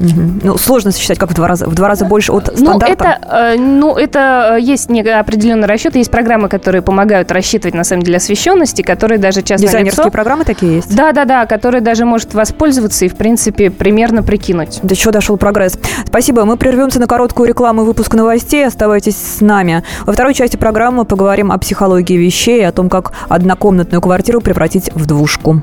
Угу. 0.00 0.40
Ну, 0.44 0.56
сложно 0.56 0.92
сосчитать, 0.92 1.18
как 1.18 1.30
в 1.30 1.34
два 1.34 1.46
раза, 1.46 1.66
в 1.66 1.74
два 1.74 1.88
раза 1.88 2.06
больше 2.06 2.32
от 2.32 2.48
ну, 2.48 2.56
стандарта. 2.56 3.18
Ну, 3.20 3.28
это, 3.28 3.36
э, 3.36 3.56
ну, 3.58 3.96
это 3.96 4.56
есть 4.58 4.90
определенный 4.90 5.68
расчет, 5.68 5.94
есть 5.94 6.10
программы, 6.10 6.48
которые 6.48 6.80
помогают 6.82 7.30
рассчитывать, 7.30 7.74
на 7.74 7.84
самом 7.84 8.02
деле, 8.02 8.16
освещенности, 8.16 8.82
которые 8.82 9.18
даже 9.18 9.42
часто 9.42 9.66
Дизайнерские 9.66 10.04
лицо, 10.04 10.10
программы 10.10 10.44
такие 10.44 10.76
есть? 10.76 10.96
Да, 10.96 11.12
да, 11.12 11.26
да, 11.26 11.46
которые 11.46 11.82
даже 11.82 12.06
может 12.06 12.32
воспользоваться 12.32 13.04
и, 13.04 13.08
в 13.08 13.16
принципе, 13.16 13.70
примерно 13.70 14.22
прикинуть. 14.22 14.80
До 14.82 14.96
чего 14.96 15.12
дошел 15.12 15.36
прогресс. 15.36 15.78
Спасибо. 16.06 16.44
Мы 16.44 16.56
прервемся 16.56 16.98
на 16.98 17.06
короткую 17.06 17.48
рекламу 17.48 17.82
и 17.82 17.84
выпуск 17.84 18.14
новостей. 18.14 18.66
Оставайтесь 18.66 19.16
с 19.16 19.40
нами. 19.40 19.84
Во 20.06 20.12
второй 20.12 20.34
части 20.34 20.56
программы 20.56 21.04
поговорим 21.04 21.52
о 21.52 21.58
психологии 21.58 22.16
вещей, 22.16 22.66
о 22.66 22.72
том, 22.72 22.88
как 22.88 23.12
однокомнатную 23.28 24.00
квартиру 24.00 24.40
превратить 24.40 24.90
в 24.94 25.06
двушку. 25.06 25.62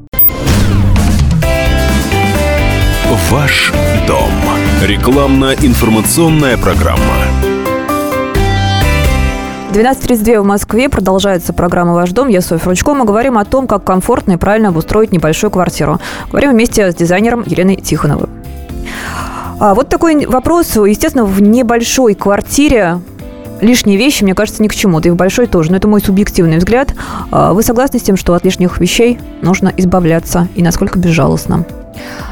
Ваш 3.29 3.71
дом. 4.07 4.31
Рекламно-информационная 4.83 6.57
программа. 6.57 6.99
12.32 9.71 10.41
в 10.41 10.45
Москве. 10.45 10.89
Продолжается 10.89 11.53
программа 11.53 11.93
«Ваш 11.93 12.11
дом». 12.11 12.27
Я 12.27 12.41
Софья 12.41 12.69
Ручко. 12.69 12.93
Мы 12.93 13.05
говорим 13.05 13.37
о 13.37 13.45
том, 13.45 13.67
как 13.67 13.85
комфортно 13.85 14.33
и 14.33 14.37
правильно 14.37 14.69
обустроить 14.69 15.13
небольшую 15.13 15.51
квартиру. 15.51 16.01
Говорим 16.29 16.51
вместе 16.51 16.91
с 16.91 16.95
дизайнером 16.95 17.43
Еленой 17.45 17.77
Тихоновой. 17.77 18.27
А 19.59 19.75
вот 19.75 19.87
такой 19.87 20.25
вопрос. 20.25 20.75
Естественно, 20.75 21.23
в 21.23 21.41
небольшой 21.41 22.15
квартире 22.15 22.99
лишние 23.61 23.97
вещи, 23.97 24.23
мне 24.23 24.35
кажется, 24.35 24.61
ни 24.61 24.67
к 24.67 24.75
чему. 24.75 24.99
Да 24.99 25.09
и 25.09 25.11
в 25.11 25.15
большой 25.15 25.47
тоже. 25.47 25.71
Но 25.71 25.77
это 25.77 25.87
мой 25.87 26.01
субъективный 26.01 26.57
взгляд. 26.57 26.93
А 27.31 27.53
вы 27.53 27.63
согласны 27.63 27.99
с 27.99 28.03
тем, 28.03 28.17
что 28.17 28.33
от 28.33 28.43
лишних 28.43 28.79
вещей 28.79 29.19
нужно 29.41 29.71
избавляться? 29.77 30.47
И 30.55 30.63
насколько 30.63 30.99
безжалостно? 30.99 31.65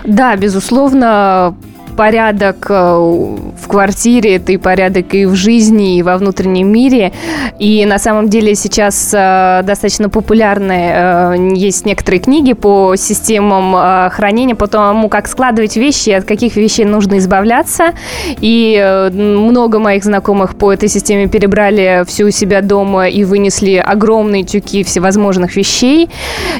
Да, 0.03 0.35
безусловно, 0.35 1.55
порядок 1.99 2.67
э, 2.69 2.73
в 2.73 3.67
квартире, 3.67 4.37
это 4.37 4.53
и 4.53 4.57
порядок 4.57 5.13
и 5.13 5.25
в 5.25 5.35
жизни, 5.35 5.97
и 5.97 6.01
во 6.01 6.15
внутреннем 6.15 6.71
мире. 6.71 7.11
И 7.59 7.85
на 7.85 7.99
самом 7.99 8.29
деле 8.29 8.55
сейчас 8.55 9.13
э, 9.13 9.63
достаточно 9.65 10.07
популярны 10.07 10.91
э, 10.93 11.35
есть 11.55 11.85
некоторые 11.85 12.21
книги 12.21 12.53
по 12.53 12.95
системам 12.95 14.09
хранения, 14.11 14.55
по 14.55 14.67
тому, 14.67 15.09
как 15.09 15.27
складывать 15.27 15.75
вещи, 15.75 16.11
от 16.11 16.23
каких 16.23 16.55
вещей 16.55 16.85
нужно 16.85 17.17
избавляться. 17.17 17.91
И 18.39 19.09
много 19.11 19.79
моих 19.79 20.05
знакомых 20.05 20.55
по 20.55 20.71
этой 20.71 20.87
системе 20.87 21.27
перебрали 21.27 22.05
все 22.07 22.23
у 22.23 22.31
себя 22.31 22.61
дома 22.61 23.09
и 23.09 23.25
вынесли 23.25 23.75
огромные 23.75 24.43
тюки 24.43 24.85
всевозможных 24.85 25.57
вещей. 25.57 26.09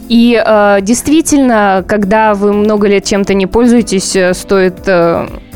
И 0.09 0.43
действительно, 0.81 1.85
когда 1.87 2.33
вы 2.33 2.51
много 2.51 2.89
лет 2.89 3.05
чем-то 3.05 3.33
не 3.33 3.45
пользуетесь, 3.45 4.17
стоит 4.37 4.85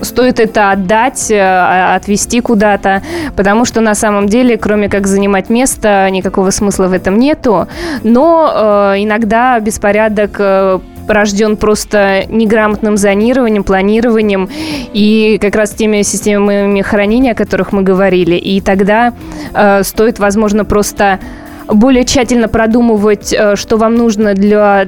стоит 0.02 0.40
это 0.40 0.72
отдать, 0.72 1.30
э, 1.32 1.96
отвезти 1.96 2.42
куда-то, 2.42 3.02
потому 3.36 3.66
что 3.66 3.82
на 3.82 3.96
самом 3.96 4.28
деле, 4.28 4.58
кроме 4.58 4.90
как 4.90 5.08
занимать 5.08 5.50
место, 5.50 6.10
никакого 6.10 6.50
смысла 6.52 6.88
в 6.88 6.94
этом 6.94 7.18
нету. 7.18 7.68
Но 8.04 8.52
э, 8.54 9.04
иногда 9.04 9.60
беспорядок 9.60 10.36
э, 10.40 10.80
рожден 11.08 11.58
просто 11.58 12.24
неграмотным 12.30 12.98
зонированием, 12.98 13.64
планированием 13.64 14.50
и 14.94 15.38
как 15.42 15.56
раз 15.56 15.72
теми 15.72 16.02
системами 16.02 16.82
хранения, 16.82 17.32
о 17.32 17.36
которых 17.36 17.72
мы 17.72 17.84
говорили. 17.84 18.36
И 18.36 18.62
тогда 18.62 19.14
э, 19.54 19.84
стоит, 19.84 20.20
возможно, 20.20 20.66
просто 20.66 21.20
более 21.68 22.06
тщательно 22.06 22.48
продумывать, 22.48 23.34
э, 23.34 23.56
что 23.56 23.78
вам 23.78 23.96
нужно 23.96 24.34
для 24.34 24.86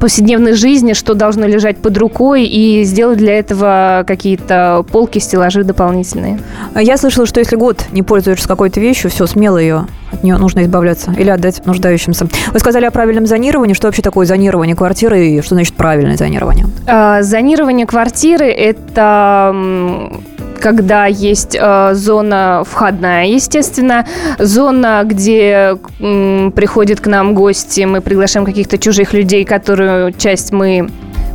повседневной 0.00 0.54
жизни, 0.54 0.92
что 0.92 1.14
должно 1.14 1.46
лежать 1.46 1.78
под 1.78 1.96
рукой, 1.98 2.44
и 2.44 2.84
сделать 2.84 3.18
для 3.18 3.38
этого 3.38 4.04
какие-то 4.06 4.84
полки, 4.90 5.18
стеллажи 5.18 5.64
дополнительные. 5.64 6.40
Я 6.74 6.96
слышала, 6.96 7.26
что 7.26 7.40
если 7.40 7.56
год 7.56 7.86
не 7.92 8.02
пользуешься 8.02 8.48
какой-то 8.48 8.80
вещью, 8.80 9.10
все, 9.10 9.26
смело 9.26 9.58
ее, 9.58 9.86
от 10.12 10.22
нее 10.22 10.36
нужно 10.38 10.62
избавляться 10.64 11.14
или 11.16 11.30
отдать 11.30 11.64
нуждающимся. 11.66 12.26
Вы 12.52 12.58
сказали 12.58 12.84
о 12.84 12.90
правильном 12.90 13.26
зонировании. 13.26 13.74
Что 13.74 13.88
вообще 13.88 14.02
такое 14.02 14.26
зонирование 14.26 14.74
квартиры 14.74 15.28
и 15.28 15.42
что 15.42 15.54
значит 15.54 15.74
правильное 15.74 16.16
зонирование? 16.16 16.66
А, 16.86 17.22
зонирование 17.22 17.86
квартиры– 17.86 18.46
это 18.46 19.54
когда 20.60 21.06
есть 21.06 21.56
э, 21.58 21.94
зона 21.94 22.62
входная, 22.66 23.26
естественно, 23.26 24.06
зона, 24.38 25.02
где 25.04 25.76
э, 25.98 26.50
приходят 26.54 27.00
к 27.00 27.06
нам 27.06 27.34
гости, 27.34 27.82
мы 27.82 28.00
приглашаем 28.00 28.46
каких-то 28.46 28.78
чужих 28.78 29.12
людей, 29.12 29.44
которую 29.44 30.12
часть 30.12 30.52
мы 30.52 30.90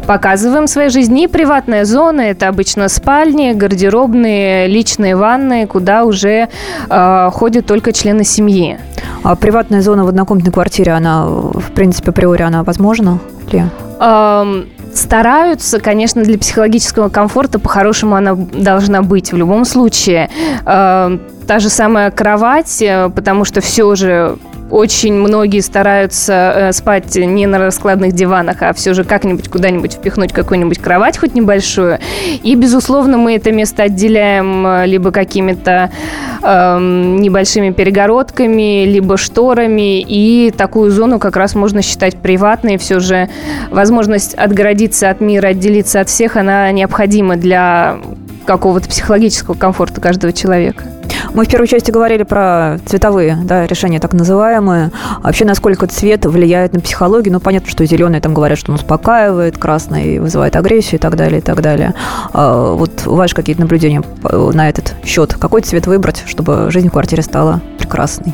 показываем 0.05 0.67
в 0.67 0.69
своей 0.69 0.89
жизни. 0.89 1.23
И 1.23 1.27
приватная 1.27 1.85
зона– 1.85 2.21
это 2.21 2.47
обычно 2.47 2.87
спальни, 2.89 3.53
гардеробные, 3.53 4.67
личные 4.67 5.15
ванны, 5.15 5.67
куда 5.67 6.03
уже 6.05 6.47
э, 6.89 7.29
ходят 7.33 7.65
только 7.65 7.91
члены 7.91 8.23
семьи. 8.23 8.77
А 9.23 9.35
приватная 9.35 9.81
зона 9.81 10.05
в 10.05 10.07
однокомнатной 10.07 10.53
квартире, 10.53 10.91
она, 10.91 11.25
в 11.25 11.71
принципе, 11.73 12.11
априори, 12.11 12.43
она 12.43 12.63
возможна 12.63 13.19
ли? 13.51 13.63
Эм, 13.99 14.67
стараются, 14.95 15.79
конечно, 15.79 16.23
для 16.23 16.37
психологического 16.37 17.09
комфорта 17.09 17.59
по-хорошему 17.59 18.15
она 18.15 18.35
должна 18.35 19.01
быть 19.01 19.31
в 19.31 19.37
любом 19.37 19.65
случае. 19.65 20.29
Э, 20.65 21.17
та 21.47 21.59
же 21.59 21.69
самая 21.69 22.11
кровать, 22.11 22.81
э, 22.81 23.09
потому 23.09 23.45
что 23.45 23.61
все 23.61 23.93
же 23.95 24.37
очень 24.71 25.13
многие 25.13 25.59
стараются 25.59 26.53
э, 26.55 26.71
спать 26.73 27.15
не 27.15 27.45
на 27.45 27.59
раскладных 27.59 28.13
диванах, 28.13 28.61
а 28.61 28.73
все 28.73 28.93
же 28.93 29.03
как-нибудь 29.03 29.47
куда-нибудь 29.49 29.93
впихнуть 29.93 30.33
какую-нибудь 30.33 30.79
кровать, 30.79 31.17
хоть 31.17 31.35
небольшую. 31.35 31.99
И, 32.43 32.55
безусловно, 32.55 33.17
мы 33.17 33.35
это 33.35 33.51
место 33.51 33.83
отделяем 33.83 34.65
э, 34.65 34.85
либо 34.87 35.11
какими-то 35.11 35.91
э, 36.41 36.79
небольшими 36.79 37.71
перегородками, 37.71 38.85
либо 38.85 39.17
шторами. 39.17 40.01
И 40.01 40.51
такую 40.51 40.91
зону 40.91 41.19
как 41.19 41.35
раз 41.35 41.53
можно 41.53 41.81
считать 41.81 42.17
приватной. 42.17 42.77
Все 42.77 42.99
же 42.99 43.29
возможность 43.69 44.33
отгородиться 44.33 45.09
от 45.09 45.21
мира, 45.21 45.47
отделиться 45.47 46.01
от 46.01 46.09
всех, 46.09 46.37
она 46.37 46.71
необходима 46.71 47.37
для 47.37 47.97
какого-то 48.45 48.89
психологического 48.89 49.55
комфорта 49.55 50.01
каждого 50.01 50.33
человека. 50.33 50.83
Мы 51.33 51.45
в 51.45 51.49
первой 51.49 51.67
части 51.67 51.91
говорили 51.91 52.23
про 52.23 52.77
цветовые 52.85 53.37
да, 53.43 53.65
решения, 53.65 53.99
так 53.99 54.13
называемые. 54.13 54.91
Вообще, 55.21 55.45
насколько 55.45 55.87
цвет 55.87 56.25
влияет 56.25 56.73
на 56.73 56.79
психологию. 56.79 57.33
Ну, 57.33 57.39
понятно, 57.39 57.69
что 57.69 57.85
зеленый 57.85 58.19
там 58.21 58.33
говорят, 58.33 58.57
что 58.57 58.71
он 58.71 58.75
успокаивает, 58.75 59.57
красный 59.57 60.19
вызывает 60.19 60.55
агрессию 60.55 60.95
и 60.95 61.01
так 61.01 61.15
далее, 61.15 61.39
и 61.39 61.41
так 61.41 61.61
далее. 61.61 61.93
А 62.33 62.73
вот 62.73 63.05
ваши 63.05 63.35
какие-то 63.35 63.61
наблюдения 63.61 64.03
на 64.23 64.69
этот 64.69 64.95
счет? 65.03 65.33
Какой 65.33 65.61
цвет 65.61 65.87
выбрать, 65.87 66.23
чтобы 66.25 66.69
жизнь 66.71 66.89
в 66.89 66.91
квартире 66.91 67.23
стала 67.23 67.61
прекрасной? 67.77 68.33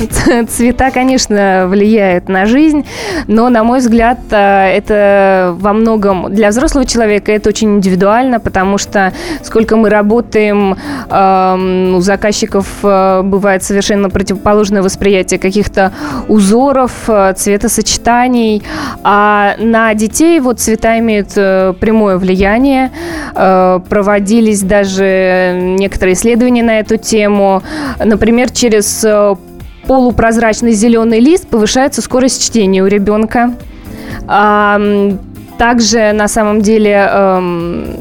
Цвета, 0.48 0.90
конечно, 0.90 1.66
влияют 1.68 2.28
на 2.28 2.46
жизнь, 2.46 2.84
но, 3.26 3.48
на 3.48 3.64
мой 3.64 3.80
взгляд, 3.80 4.18
э, 4.30 4.76
это 4.76 5.54
во 5.58 5.72
многом 5.72 6.32
для 6.32 6.50
взрослого 6.50 6.86
человека 6.86 7.32
это 7.32 7.48
очень 7.48 7.76
индивидуально, 7.76 8.40
потому 8.40 8.78
что 8.78 9.12
сколько 9.42 9.76
мы 9.76 9.88
работаем, 9.88 10.76
эм, 11.10 11.94
у 11.96 12.00
заказчиков 12.22 12.66
э, 12.84 13.22
бывает 13.24 13.64
совершенно 13.64 14.08
противоположное 14.08 14.82
восприятие 14.82 15.40
каких-то 15.40 15.92
узоров, 16.28 16.92
э, 17.08 17.32
цветосочетаний, 17.36 18.62
а 19.02 19.56
на 19.58 19.92
детей 19.94 20.38
вот 20.38 20.60
цвета 20.60 20.98
имеют 21.00 21.32
прямое 21.32 22.18
влияние. 22.18 22.90
Проводились 23.34 24.62
даже 24.62 25.58
некоторые 25.78 26.14
исследования 26.14 26.62
на 26.62 26.78
эту 26.78 26.96
тему. 26.96 27.62
Например, 27.98 28.50
через 28.50 29.04
полупрозрачный 29.86 30.72
зеленый 30.72 31.20
лист 31.20 31.48
повышается 31.48 32.02
скорость 32.02 32.44
чтения 32.44 32.82
у 32.82 32.86
ребенка. 32.86 33.54
Также 35.58 36.12
на 36.12 36.28
самом 36.28 36.60
деле 36.60 37.08
эм, 37.10 37.96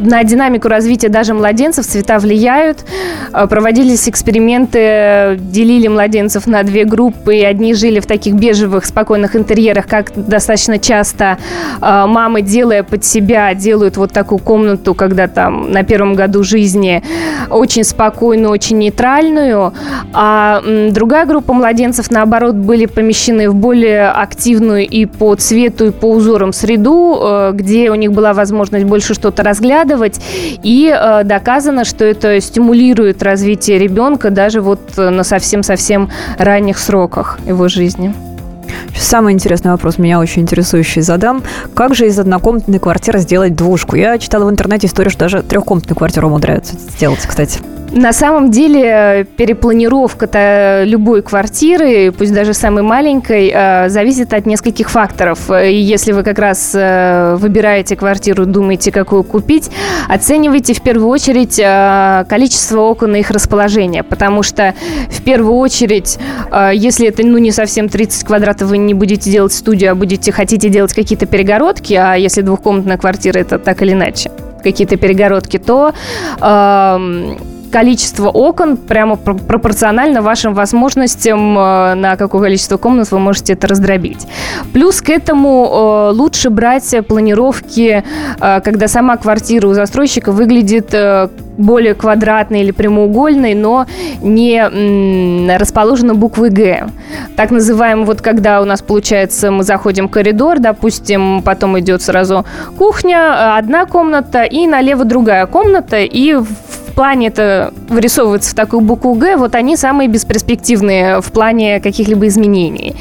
на 0.00 0.24
динамику 0.24 0.68
развития 0.68 1.08
даже 1.08 1.34
младенцев 1.34 1.86
цвета 1.86 2.18
влияют. 2.18 2.84
Э, 3.32 3.46
проводились 3.46 4.08
эксперименты, 4.08 5.38
делили 5.38 5.88
младенцев 5.88 6.46
на 6.46 6.62
две 6.62 6.84
группы, 6.84 7.42
одни 7.42 7.74
жили 7.74 8.00
в 8.00 8.06
таких 8.06 8.34
бежевых, 8.34 8.84
спокойных 8.84 9.36
интерьерах, 9.36 9.86
как 9.86 10.12
достаточно 10.14 10.78
часто 10.78 11.38
э, 11.80 12.06
мамы, 12.06 12.42
делая 12.42 12.82
под 12.82 13.04
себя, 13.04 13.52
делают 13.54 13.96
вот 13.96 14.12
такую 14.12 14.38
комнату, 14.38 14.94
когда 14.94 15.28
там 15.28 15.70
на 15.70 15.82
первом 15.82 16.14
году 16.14 16.42
жизни 16.42 17.02
очень 17.50 17.84
спокойную, 17.84 18.50
очень 18.50 18.78
нейтральную, 18.78 19.72
а 20.12 20.62
другая 20.90 21.26
группа 21.26 21.52
младенцев, 21.52 22.10
наоборот, 22.10 22.54
были 22.54 22.86
помещены 22.86 23.50
в 23.50 23.54
более 23.54 24.08
активную 24.08 24.86
и 24.86 25.04
по 25.06 25.34
цвету, 25.34 25.86
и 25.86 25.90
по 25.90 26.06
узорам 26.06 26.52
среду, 26.52 27.18
э, 27.22 27.50
где 27.54 27.90
у 27.90 27.94
них 27.94 28.12
была 28.12 28.32
возможность 28.32 28.86
больше 28.86 29.14
что-то 29.14 29.42
разглядывать, 29.42 29.89
разглядывать. 29.90 30.20
И 30.62 30.92
э, 30.94 31.24
доказано, 31.24 31.84
что 31.84 32.04
это 32.04 32.40
стимулирует 32.40 33.22
развитие 33.22 33.78
ребенка 33.78 34.30
даже 34.30 34.60
вот 34.60 34.80
э, 34.96 35.10
на 35.10 35.24
совсем-совсем 35.24 36.10
ранних 36.38 36.78
сроках 36.78 37.38
его 37.46 37.68
жизни. 37.68 38.14
Самый 38.96 39.32
интересный 39.32 39.72
вопрос, 39.72 39.98
меня 39.98 40.20
очень 40.20 40.42
интересующий, 40.42 41.02
задам. 41.02 41.42
Как 41.74 41.94
же 41.94 42.06
из 42.06 42.18
однокомнатной 42.18 42.78
квартиры 42.78 43.18
сделать 43.18 43.56
двушку? 43.56 43.96
Я 43.96 44.18
читала 44.18 44.44
в 44.44 44.50
интернете 44.50 44.86
историю, 44.86 45.10
что 45.10 45.20
даже 45.20 45.42
трехкомнатную 45.42 45.96
квартиру 45.96 46.28
умудряются 46.28 46.74
сделать, 46.76 47.20
кстати. 47.26 47.60
На 47.92 48.12
самом 48.12 48.52
деле 48.52 49.26
перепланировка 49.36 50.84
любой 50.84 51.22
квартиры, 51.22 52.12
пусть 52.12 52.32
даже 52.32 52.54
самой 52.54 52.84
маленькой, 52.84 53.50
э, 53.52 53.88
зависит 53.88 54.32
от 54.32 54.46
нескольких 54.46 54.90
факторов. 54.90 55.50
И 55.50 55.74
если 55.74 56.12
вы 56.12 56.22
как 56.22 56.38
раз 56.38 56.70
э, 56.72 57.34
выбираете 57.36 57.96
квартиру, 57.96 58.46
думаете, 58.46 58.92
какую 58.92 59.24
купить, 59.24 59.70
оценивайте 60.08 60.72
в 60.72 60.82
первую 60.82 61.08
очередь 61.08 61.58
э, 61.58 62.24
количество 62.28 62.80
окон 62.80 63.16
и 63.16 63.20
их 63.20 63.30
расположение, 63.30 64.04
потому 64.04 64.44
что 64.44 64.74
в 65.10 65.22
первую 65.22 65.54
очередь, 65.54 66.18
если 66.72 67.08
это 67.08 67.26
ну, 67.26 67.38
не 67.38 67.50
совсем 67.50 67.88
30 67.88 68.24
квадратов, 68.24 68.68
вы 68.68 68.78
не 68.78 68.94
будете 68.94 69.30
делать 69.30 69.52
студию, 69.52 69.92
а 69.92 69.94
будете 69.96 70.30
хотите 70.30 70.68
делать 70.68 70.92
какие-то 70.92 71.26
перегородки, 71.26 71.94
а 71.94 72.14
если 72.14 72.42
двухкомнатная 72.42 72.98
квартира, 72.98 73.38
это 73.38 73.58
так 73.58 73.82
или 73.82 73.92
иначе 73.92 74.30
какие-то 74.62 74.96
перегородки, 74.96 75.58
то 75.58 75.92
э, 76.40 77.36
количество 77.70 78.28
окон 78.28 78.76
прямо 78.76 79.16
пропорционально 79.16 80.22
вашим 80.22 80.54
возможностям, 80.54 81.58
э, 81.58 81.94
на 81.94 82.16
какое 82.16 82.42
количество 82.42 82.76
комнат 82.76 83.10
вы 83.10 83.18
можете 83.18 83.54
это 83.54 83.66
раздробить. 83.66 84.26
Плюс 84.72 85.00
к 85.00 85.08
этому 85.08 86.10
э, 86.10 86.12
лучше 86.14 86.50
брать 86.50 86.94
планировки, 87.06 88.04
э, 88.40 88.60
когда 88.60 88.88
сама 88.88 89.16
квартира 89.16 89.68
у 89.68 89.74
застройщика 89.74 90.32
выглядит 90.32 90.94
более 91.56 91.94
квадратной 91.94 92.62
или 92.62 92.70
прямоугольной, 92.70 93.54
но 93.54 93.86
не 94.22 95.56
расположена 95.58 96.14
буквой 96.14 96.48
«Г». 96.50 96.88
Так 97.36 97.50
называем, 97.50 98.04
вот 98.06 98.22
когда 98.22 98.62
у 98.62 98.64
нас 98.64 98.80
получается, 98.80 99.50
мы 99.50 99.62
заходим 99.62 100.08
в 100.08 100.10
коридор, 100.10 100.58
допустим, 100.58 101.42
потом 101.42 101.78
идет 101.78 102.02
сразу 102.02 102.46
кухня, 102.78 103.56
одна 103.58 103.84
комната, 103.84 104.44
и 104.44 104.66
налево 104.66 105.04
другая 105.04 105.46
комната, 105.46 105.98
и 105.98 106.34
в 106.34 106.46
плане 107.00 107.28
это 107.28 107.72
вырисовывается 107.88 108.50
в 108.50 108.54
такую 108.54 108.82
букву 108.82 109.14
«Г», 109.14 109.38
вот 109.38 109.54
они 109.54 109.78
самые 109.78 110.06
бесперспективные 110.06 111.22
в 111.22 111.32
плане 111.32 111.80
каких-либо 111.80 112.26
изменений. 112.26 112.94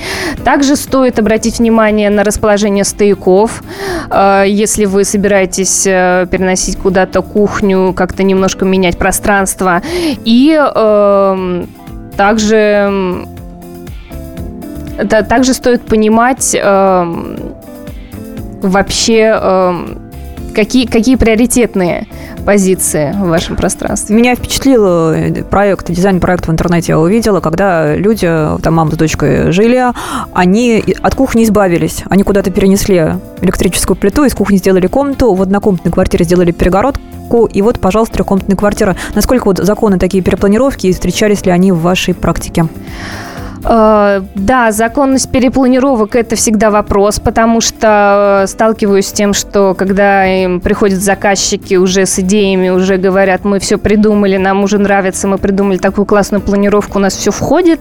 Также 0.45 0.77
стоит 0.77 1.19
обратить 1.19 1.59
внимание 1.59 2.09
на 2.09 2.23
расположение 2.23 2.85
стояков. 2.85 3.61
Э, 4.09 4.45
если 4.47 4.85
вы 4.85 5.03
собираетесь 5.03 5.85
э, 5.85 6.27
переносить 6.31 6.77
куда-то 6.77 7.21
кухню, 7.21 7.91
как-то 7.93 8.23
немножко 8.23 8.63
менять 8.63 8.97
пространство. 8.97 9.81
И 10.23 10.57
э, 10.57 11.65
также, 12.15 13.25
да, 15.03 15.23
также 15.23 15.53
стоит 15.53 15.81
понимать 15.81 16.55
э, 16.57 17.05
вообще... 18.61 19.37
Э, 19.41 19.73
какие, 20.53 20.85
какие 20.85 21.15
приоритетные 21.15 22.07
позиции 22.45 23.13
в 23.13 23.27
вашем 23.27 23.55
пространстве? 23.55 24.15
Меня 24.15 24.35
впечатлил 24.35 24.85
э, 24.85 25.43
проект, 25.43 25.89
дизайн-проект 25.89 26.47
в 26.47 26.51
интернете 26.51 26.93
я 26.93 26.99
увидела, 26.99 27.39
когда 27.39 27.95
люди, 27.95 28.27
там 28.61 28.73
мама 28.73 28.91
с 28.91 28.95
дочкой 28.95 29.51
жили, 29.51 29.85
они 30.33 30.83
от 31.01 31.15
кухни 31.15 31.43
избавились. 31.43 32.03
Они 32.09 32.23
куда-то 32.23 32.51
перенесли 32.51 33.15
электрическую 33.41 33.95
плиту, 33.95 34.23
из 34.25 34.33
кухни 34.33 34.57
сделали 34.57 34.87
комнату, 34.87 35.33
в 35.33 35.41
однокомнатной 35.41 35.91
квартире 35.91 36.25
сделали 36.25 36.51
перегородку, 36.51 37.45
и 37.45 37.61
вот, 37.61 37.79
пожалуйста, 37.79 38.15
трехкомнатная 38.15 38.57
квартира. 38.57 38.95
Насколько 39.15 39.45
вот 39.45 39.59
законы 39.59 39.99
такие 39.99 40.23
перепланировки, 40.23 40.87
и 40.87 40.93
встречались 40.93 41.45
ли 41.45 41.51
они 41.51 41.71
в 41.71 41.79
вашей 41.79 42.13
практике? 42.13 42.67
Э, 43.63 44.21
да, 44.35 44.71
законность 44.71 45.31
перепланировок– 45.31 46.15
это 46.17 46.35
всегда 46.35 46.69
вопрос, 46.69 47.19
потому 47.19 47.61
что 47.61 48.43
э, 48.43 48.47
сталкиваюсь 48.47 49.07
с 49.07 49.11
тем, 49.11 49.33
что 49.33 49.73
когда 49.73 50.25
им 50.25 50.61
приходят 50.61 50.99
заказчики 50.99 51.75
уже 51.75 52.05
с 52.05 52.19
идеями, 52.19 52.69
уже 52.69 52.97
говорят, 52.97 53.43
мы 53.43 53.59
все 53.59 53.77
придумали, 53.77 54.37
нам 54.37 54.63
уже 54.63 54.77
нравится, 54.77 55.27
мы 55.27 55.37
придумали 55.37 55.77
такую 55.77 56.05
классную 56.05 56.41
планировку, 56.41 56.99
у 56.99 57.01
нас 57.01 57.15
все 57.15 57.31
входит. 57.31 57.79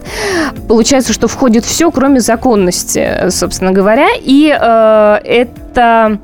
Получается, 0.66 1.12
что 1.12 1.28
входит 1.28 1.64
все, 1.64 1.90
кроме 1.90 2.20
законности, 2.20 3.30
собственно 3.30 3.72
говоря. 3.72 4.08
И 4.20 4.54
э, 4.58 5.18
это 5.24 6.18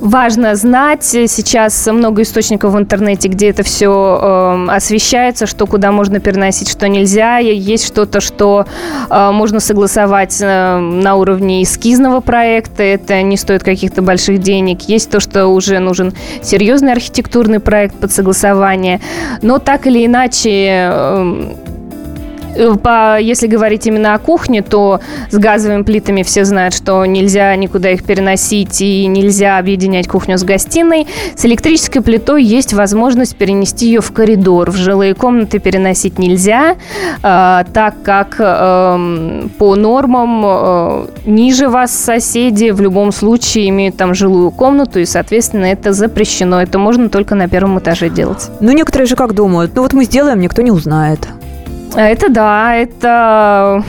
важно 0.00 0.54
знать. 0.56 1.04
Сейчас 1.04 1.86
много 1.86 2.22
источников 2.22 2.72
в 2.72 2.78
интернете, 2.78 3.28
где 3.28 3.50
это 3.50 3.62
все 3.62 4.18
э, 4.20 4.70
освещается, 4.70 5.46
что 5.46 5.66
куда 5.66 5.92
можно 5.92 6.20
переносить, 6.20 6.68
что 6.68 6.88
нельзя. 6.88 7.38
Есть 7.38 7.86
что-то, 7.86 8.20
что 8.20 8.66
э, 9.10 9.30
можно 9.32 9.60
согласовать 9.60 10.38
э, 10.40 10.78
на 10.78 11.16
уровне 11.16 11.62
эскизного 11.62 12.20
проекта. 12.20 12.82
Это 12.82 13.22
не 13.22 13.36
стоит 13.36 13.62
каких-то 13.62 14.02
больших 14.02 14.38
денег. 14.38 14.82
Есть 14.82 15.10
то, 15.10 15.20
что 15.20 15.46
уже 15.48 15.78
нужен 15.78 16.12
серьезный 16.42 16.92
архитектурный 16.92 17.60
проект 17.60 17.96
под 17.96 18.12
согласование. 18.12 19.00
Но 19.42 19.58
так 19.58 19.86
или 19.86 20.04
иначе... 20.04 20.90
Э, 20.92 21.54
по, 22.82 23.18
если 23.20 23.46
говорить 23.46 23.86
именно 23.86 24.14
о 24.14 24.18
кухне, 24.18 24.62
то 24.62 25.00
с 25.30 25.36
газовыми 25.36 25.82
плитами 25.82 26.22
все 26.22 26.44
знают, 26.44 26.74
что 26.74 27.04
нельзя 27.04 27.54
никуда 27.56 27.90
их 27.90 28.04
переносить 28.04 28.80
и 28.80 29.06
нельзя 29.06 29.58
объединять 29.58 30.08
кухню 30.08 30.38
с 30.38 30.44
гостиной. 30.44 31.06
С 31.36 31.44
электрической 31.44 32.02
плитой 32.02 32.42
есть 32.42 32.72
возможность 32.72 33.36
перенести 33.36 33.86
ее 33.86 34.00
в 34.00 34.12
коридор. 34.12 34.70
В 34.70 34.76
жилые 34.76 35.14
комнаты 35.14 35.58
переносить 35.58 36.18
нельзя, 36.18 36.76
э, 37.22 37.64
так 37.72 38.02
как 38.02 38.36
э, 38.38 39.48
по 39.58 39.76
нормам 39.76 40.42
э, 40.44 41.06
ниже 41.26 41.68
вас 41.68 41.92
соседи 41.92 42.70
в 42.70 42.80
любом 42.80 43.12
случае 43.12 43.68
имеют 43.68 43.96
там 43.96 44.14
жилую 44.14 44.50
комнату, 44.50 45.00
и, 45.00 45.04
соответственно, 45.04 45.66
это 45.66 45.92
запрещено. 45.92 46.60
Это 46.60 46.78
можно 46.78 47.08
только 47.08 47.34
на 47.34 47.48
первом 47.48 47.78
этаже 47.78 48.08
делать. 48.08 48.50
Ну, 48.60 48.72
некоторые 48.72 49.06
же 49.06 49.16
как 49.16 49.34
думают, 49.34 49.72
ну 49.74 49.82
вот 49.82 49.92
мы 49.92 50.04
сделаем, 50.04 50.40
никто 50.40 50.62
не 50.62 50.70
узнает. 50.70 51.28
А 51.94 52.02
это 52.02 52.28
да, 52.28 52.74
это... 52.74 53.82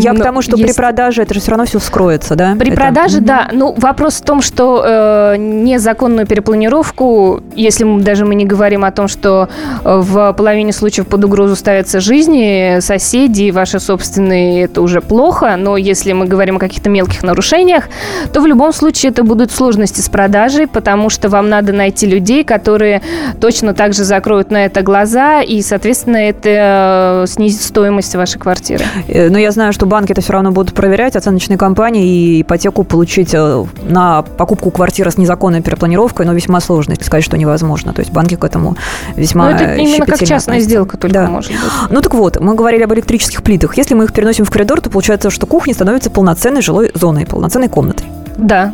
Я 0.00 0.14
к 0.14 0.22
тому, 0.22 0.42
что 0.42 0.56
есть... 0.56 0.68
при 0.68 0.76
продаже 0.76 1.22
это 1.22 1.34
же 1.34 1.40
все 1.40 1.50
равно 1.50 1.64
все 1.64 1.78
вскроется, 1.78 2.34
да? 2.34 2.56
При 2.58 2.68
это... 2.68 2.76
продаже, 2.80 3.20
да. 3.20 3.48
Ну, 3.52 3.74
вопрос 3.76 4.14
в 4.14 4.22
том, 4.22 4.42
что 4.42 4.82
э, 4.84 5.36
незаконную 5.38 6.26
перепланировку, 6.26 7.42
если 7.54 7.84
мы, 7.84 8.02
даже 8.02 8.24
мы 8.24 8.34
не 8.34 8.44
говорим 8.44 8.84
о 8.84 8.90
том, 8.90 9.08
что 9.08 9.48
э, 9.84 9.96
в 10.00 10.32
половине 10.34 10.72
случаев 10.72 11.06
под 11.06 11.24
угрозу 11.24 11.56
ставятся 11.56 12.00
жизни 12.00 12.80
соседей, 12.80 13.50
ваши 13.50 13.80
собственные, 13.80 14.64
это 14.64 14.82
уже 14.82 15.00
плохо, 15.00 15.56
но 15.56 15.76
если 15.76 16.12
мы 16.12 16.26
говорим 16.26 16.56
о 16.56 16.58
каких-то 16.58 16.90
мелких 16.90 17.22
нарушениях, 17.22 17.88
то 18.32 18.40
в 18.40 18.46
любом 18.46 18.72
случае 18.72 19.10
это 19.10 19.22
будут 19.22 19.50
сложности 19.50 20.00
с 20.00 20.08
продажей, 20.08 20.66
потому 20.66 21.10
что 21.10 21.28
вам 21.28 21.48
надо 21.48 21.72
найти 21.72 22.06
людей, 22.06 22.44
которые 22.44 23.02
точно 23.40 23.74
так 23.74 23.94
же 23.94 24.04
закроют 24.04 24.50
на 24.50 24.64
это 24.64 24.82
глаза, 24.82 25.42
и, 25.42 25.62
соответственно, 25.62 26.16
это 26.16 27.24
э, 27.24 27.26
снизит 27.38 27.62
стоимость 27.62 28.16
вашей 28.16 28.40
квартиры. 28.40 28.84
Э, 29.06 29.30
но 29.30 29.38
я 29.38 29.52
знаю, 29.52 29.72
что 29.72 29.86
банки 29.86 30.10
это 30.10 30.20
все 30.20 30.32
равно 30.32 30.50
будут 30.50 30.74
проверять, 30.74 31.14
оценочные 31.14 31.56
компании, 31.56 32.04
и 32.08 32.42
ипотеку 32.42 32.82
получить 32.82 33.32
э, 33.32 33.64
на 33.88 34.22
покупку 34.22 34.72
квартиры 34.72 35.12
с 35.12 35.18
незаконной 35.18 35.62
перепланировкой, 35.62 36.26
но 36.26 36.32
весьма 36.32 36.60
сложно, 36.60 36.92
если 36.92 37.04
сказать, 37.04 37.24
что 37.24 37.38
невозможно. 37.38 37.92
То 37.92 38.00
есть 38.00 38.12
банки 38.12 38.34
к 38.34 38.42
этому 38.42 38.76
весьма 39.14 39.50
Но 39.50 39.56
это 39.56 39.76
именно 39.76 40.04
как 40.04 40.18
частная 40.18 40.58
сделка 40.58 40.96
только 40.96 41.14
да. 41.14 41.26
может 41.28 41.52
быть. 41.52 41.60
Ну 41.90 42.00
так 42.00 42.14
вот, 42.14 42.40
мы 42.40 42.56
говорили 42.56 42.82
об 42.82 42.92
электрических 42.92 43.44
плитах. 43.44 43.76
Если 43.76 43.94
мы 43.94 44.04
их 44.04 44.12
переносим 44.12 44.44
в 44.44 44.50
коридор, 44.50 44.80
то 44.80 44.90
получается, 44.90 45.30
что 45.30 45.46
кухня 45.46 45.74
становится 45.74 46.10
полноценной 46.10 46.60
жилой 46.60 46.90
зоной, 46.94 47.24
полноценной 47.24 47.68
комнатой. 47.68 48.06
Да, 48.36 48.72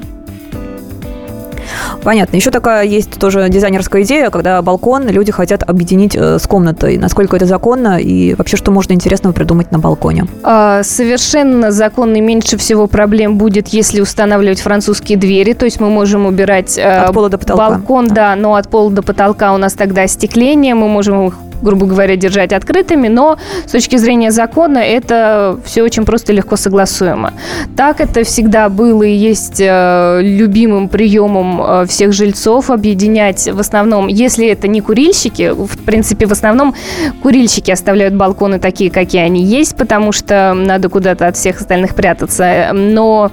Понятно. 2.04 2.36
Еще 2.36 2.50
такая 2.50 2.84
есть 2.84 3.18
тоже 3.18 3.48
дизайнерская 3.48 4.02
идея, 4.02 4.30
когда 4.30 4.60
балкон 4.62 5.08
люди 5.08 5.32
хотят 5.32 5.62
объединить 5.68 6.14
э, 6.14 6.38
с 6.38 6.46
комнатой. 6.46 6.98
Насколько 6.98 7.36
это 7.36 7.46
законно 7.46 7.98
и 7.98 8.34
вообще 8.34 8.56
что 8.56 8.70
можно 8.70 8.92
интересного 8.92 9.32
придумать 9.32 9.72
на 9.72 9.78
балконе? 9.78 10.26
А, 10.42 10.82
совершенно 10.82 11.72
законно. 11.72 12.20
Меньше 12.20 12.56
всего 12.58 12.86
проблем 12.86 13.38
будет, 13.38 13.68
если 13.68 14.00
устанавливать 14.00 14.60
французские 14.60 15.18
двери. 15.18 15.54
То 15.54 15.64
есть 15.64 15.80
мы 15.80 15.88
можем 15.88 16.26
убирать 16.26 16.76
э, 16.76 16.82
от 16.82 17.14
пола 17.14 17.30
до 17.30 17.38
потолка. 17.38 17.70
балкон, 17.70 18.08
да, 18.08 18.36
но 18.36 18.54
от 18.54 18.68
пола 18.68 18.90
до 18.90 19.02
потолка 19.02 19.54
у 19.54 19.56
нас 19.56 19.72
тогда 19.72 20.02
остекление. 20.02 20.74
Мы 20.74 20.88
можем 20.88 21.32
грубо 21.62 21.86
говоря, 21.86 22.16
держать 22.16 22.52
открытыми, 22.52 23.08
но 23.08 23.38
с 23.66 23.70
точки 23.70 23.96
зрения 23.96 24.30
закона 24.30 24.78
это 24.78 25.58
все 25.64 25.82
очень 25.82 26.04
просто 26.04 26.32
и 26.32 26.36
легко 26.36 26.56
согласуемо. 26.56 27.32
Так 27.76 28.00
это 28.00 28.24
всегда 28.24 28.68
было 28.68 29.02
и 29.02 29.12
есть 29.12 29.60
э, 29.60 30.20
любимым 30.22 30.88
приемом 30.88 31.60
э, 31.62 31.86
всех 31.86 32.12
жильцов 32.12 32.70
объединять 32.70 33.48
в 33.48 33.60
основном, 33.60 34.08
если 34.08 34.46
это 34.46 34.68
не 34.68 34.80
курильщики, 34.80 35.50
в 35.50 35.78
принципе, 35.84 36.26
в 36.26 36.32
основном 36.32 36.74
курильщики 37.22 37.70
оставляют 37.70 38.14
балконы 38.14 38.58
такие, 38.58 38.90
какие 38.90 39.22
они 39.22 39.42
есть, 39.42 39.76
потому 39.76 40.12
что 40.12 40.54
надо 40.54 40.88
куда-то 40.88 41.26
от 41.26 41.36
всех 41.36 41.60
остальных 41.60 41.94
прятаться, 41.94 42.70
но 42.72 43.30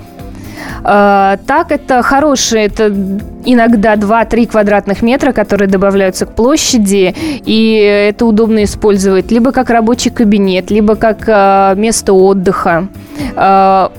так, 0.84 1.72
это 1.72 2.02
хорошие, 2.02 2.66
это 2.66 2.88
иногда 3.46 3.96
2-3 3.96 4.48
квадратных 4.48 5.02
метра, 5.02 5.32
которые 5.32 5.68
добавляются 5.68 6.26
к 6.26 6.36
площади, 6.36 7.16
и 7.46 7.76
это 8.10 8.26
удобно 8.26 8.64
использовать 8.64 9.32
либо 9.32 9.52
как 9.52 9.70
рабочий 9.70 10.10
кабинет, 10.10 10.72
либо 10.72 10.96
как 10.96 11.24
э, 11.28 11.74
место 11.76 12.14
отдыха. 12.14 12.88
Э, 13.36 13.90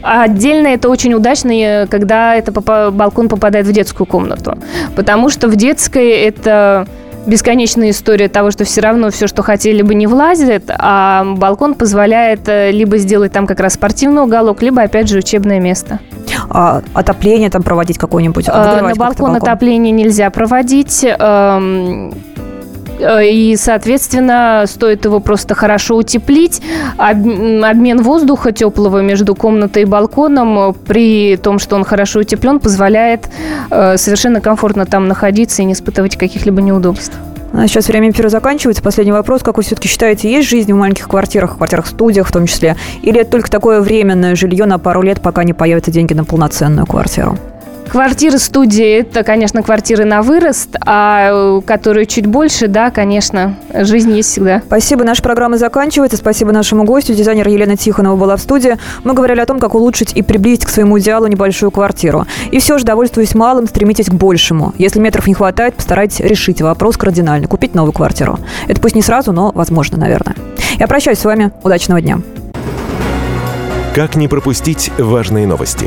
Отдельно 0.00 0.68
это 0.68 0.88
очень 0.88 1.12
удачно, 1.14 1.86
когда 1.90 2.36
это 2.36 2.52
балкон 2.52 3.28
попадает 3.28 3.66
в 3.66 3.72
детскую 3.72 4.06
комнату. 4.06 4.56
Потому 4.94 5.28
что 5.28 5.48
в 5.48 5.56
детской 5.56 6.10
это 6.10 6.86
бесконечная 7.28 7.90
история 7.90 8.28
того, 8.28 8.50
что 8.50 8.64
все 8.64 8.80
равно 8.80 9.10
все, 9.10 9.26
что 9.26 9.42
хотели 9.42 9.82
бы, 9.82 9.94
не 9.94 10.06
влазит, 10.06 10.64
а 10.68 11.24
балкон 11.36 11.74
позволяет 11.74 12.48
э, 12.48 12.70
либо 12.72 12.98
сделать 12.98 13.32
там 13.32 13.46
как 13.46 13.60
раз 13.60 13.74
спортивный 13.74 14.22
уголок, 14.22 14.62
либо, 14.62 14.82
опять 14.82 15.08
же, 15.08 15.18
учебное 15.18 15.60
место. 15.60 16.00
А 16.50 16.82
отопление 16.94 17.50
там 17.50 17.62
проводить 17.62 17.98
какое-нибудь? 17.98 18.46
А, 18.48 18.80
на 18.80 18.94
балкон, 18.94 18.96
балкон 18.96 19.36
отопление 19.36 19.92
нельзя 19.92 20.30
проводить. 20.30 21.04
Эм, 21.04 22.14
и, 23.00 23.56
соответственно, 23.58 24.64
стоит 24.66 25.04
его 25.04 25.20
просто 25.20 25.54
хорошо 25.54 25.96
утеплить. 25.96 26.60
Обмен 26.96 28.02
воздуха 28.02 28.52
теплого 28.52 29.02
между 29.02 29.34
комнатой 29.34 29.82
и 29.82 29.84
балконом 29.84 30.74
при 30.86 31.36
том, 31.36 31.58
что 31.58 31.76
он 31.76 31.84
хорошо 31.84 32.20
утеплен, 32.20 32.60
позволяет 32.60 33.28
э, 33.70 33.96
совершенно 33.96 34.40
комфортно 34.40 34.86
там 34.86 35.08
находиться 35.08 35.62
и 35.62 35.64
не 35.64 35.72
испытывать 35.72 36.16
каких-либо 36.16 36.60
неудобств. 36.62 37.12
А 37.52 37.66
сейчас 37.66 37.88
время 37.88 38.10
эфира 38.10 38.28
заканчивается. 38.28 38.82
Последний 38.82 39.12
вопрос. 39.12 39.42
Как 39.42 39.56
вы 39.56 39.62
все-таки 39.62 39.88
считаете, 39.88 40.30
есть 40.30 40.48
жизнь 40.48 40.72
в 40.72 40.76
маленьких 40.76 41.08
квартирах, 41.08 41.56
квартирах-студиях 41.56 42.26
в 42.28 42.32
том 42.32 42.46
числе? 42.46 42.76
Или 43.02 43.20
это 43.20 43.30
только 43.32 43.50
такое 43.50 43.80
временное 43.80 44.34
жилье 44.34 44.66
на 44.66 44.78
пару 44.78 45.02
лет, 45.02 45.20
пока 45.20 45.44
не 45.44 45.54
появятся 45.54 45.90
деньги 45.90 46.12
на 46.12 46.24
полноценную 46.24 46.86
квартиру? 46.86 47.38
Квартиры 47.90 48.38
студии– 48.38 48.98
это, 49.00 49.24
конечно, 49.24 49.62
квартиры 49.62 50.04
на 50.04 50.20
вырост, 50.22 50.76
а 50.84 51.60
которые 51.62 52.04
чуть 52.04 52.26
больше, 52.26 52.68
да, 52.68 52.90
конечно, 52.90 53.56
жизнь 53.72 54.12
есть 54.14 54.30
всегда. 54.30 54.60
Спасибо. 54.66 55.04
Наша 55.04 55.22
программа 55.22 55.56
заканчивается. 55.56 56.18
Спасибо 56.18 56.52
нашему 56.52 56.84
гостю. 56.84 57.14
Дизайнер 57.14 57.48
Елена 57.48 57.76
Тихонова 57.76 58.16
была 58.16 58.36
в 58.36 58.40
студии. 58.40 58.76
Мы 59.04 59.14
говорили 59.14 59.40
о 59.40 59.46
том, 59.46 59.58
как 59.58 59.74
улучшить 59.74 60.12
и 60.14 60.22
приблизить 60.22 60.66
к 60.66 60.68
своему 60.68 60.98
идеалу 60.98 61.28
небольшую 61.28 61.70
квартиру. 61.70 62.26
И 62.50 62.58
все 62.58 62.76
же, 62.76 62.84
довольствуясь 62.84 63.34
малым, 63.34 63.66
стремитесь 63.66 64.06
к 64.06 64.12
большему. 64.12 64.74
Если 64.76 65.00
метров 65.00 65.26
не 65.26 65.34
хватает, 65.34 65.74
постарайтесь 65.74 66.20
решить 66.20 66.60
вопрос 66.60 66.98
кардинально– 66.98 67.46
купить 67.48 67.74
новую 67.74 67.92
квартиру. 67.92 68.38
Это 68.66 68.80
пусть 68.80 68.94
не 68.96 69.02
сразу, 69.02 69.32
но 69.32 69.50
возможно, 69.54 69.96
наверное. 69.96 70.36
Я 70.78 70.86
прощаюсь 70.86 71.18
с 71.18 71.24
вами. 71.24 71.52
Удачного 71.62 72.02
дня. 72.02 72.18
Как 73.94 74.14
не 74.14 74.28
пропустить 74.28 74.92
важные 74.98 75.46
новости? 75.46 75.86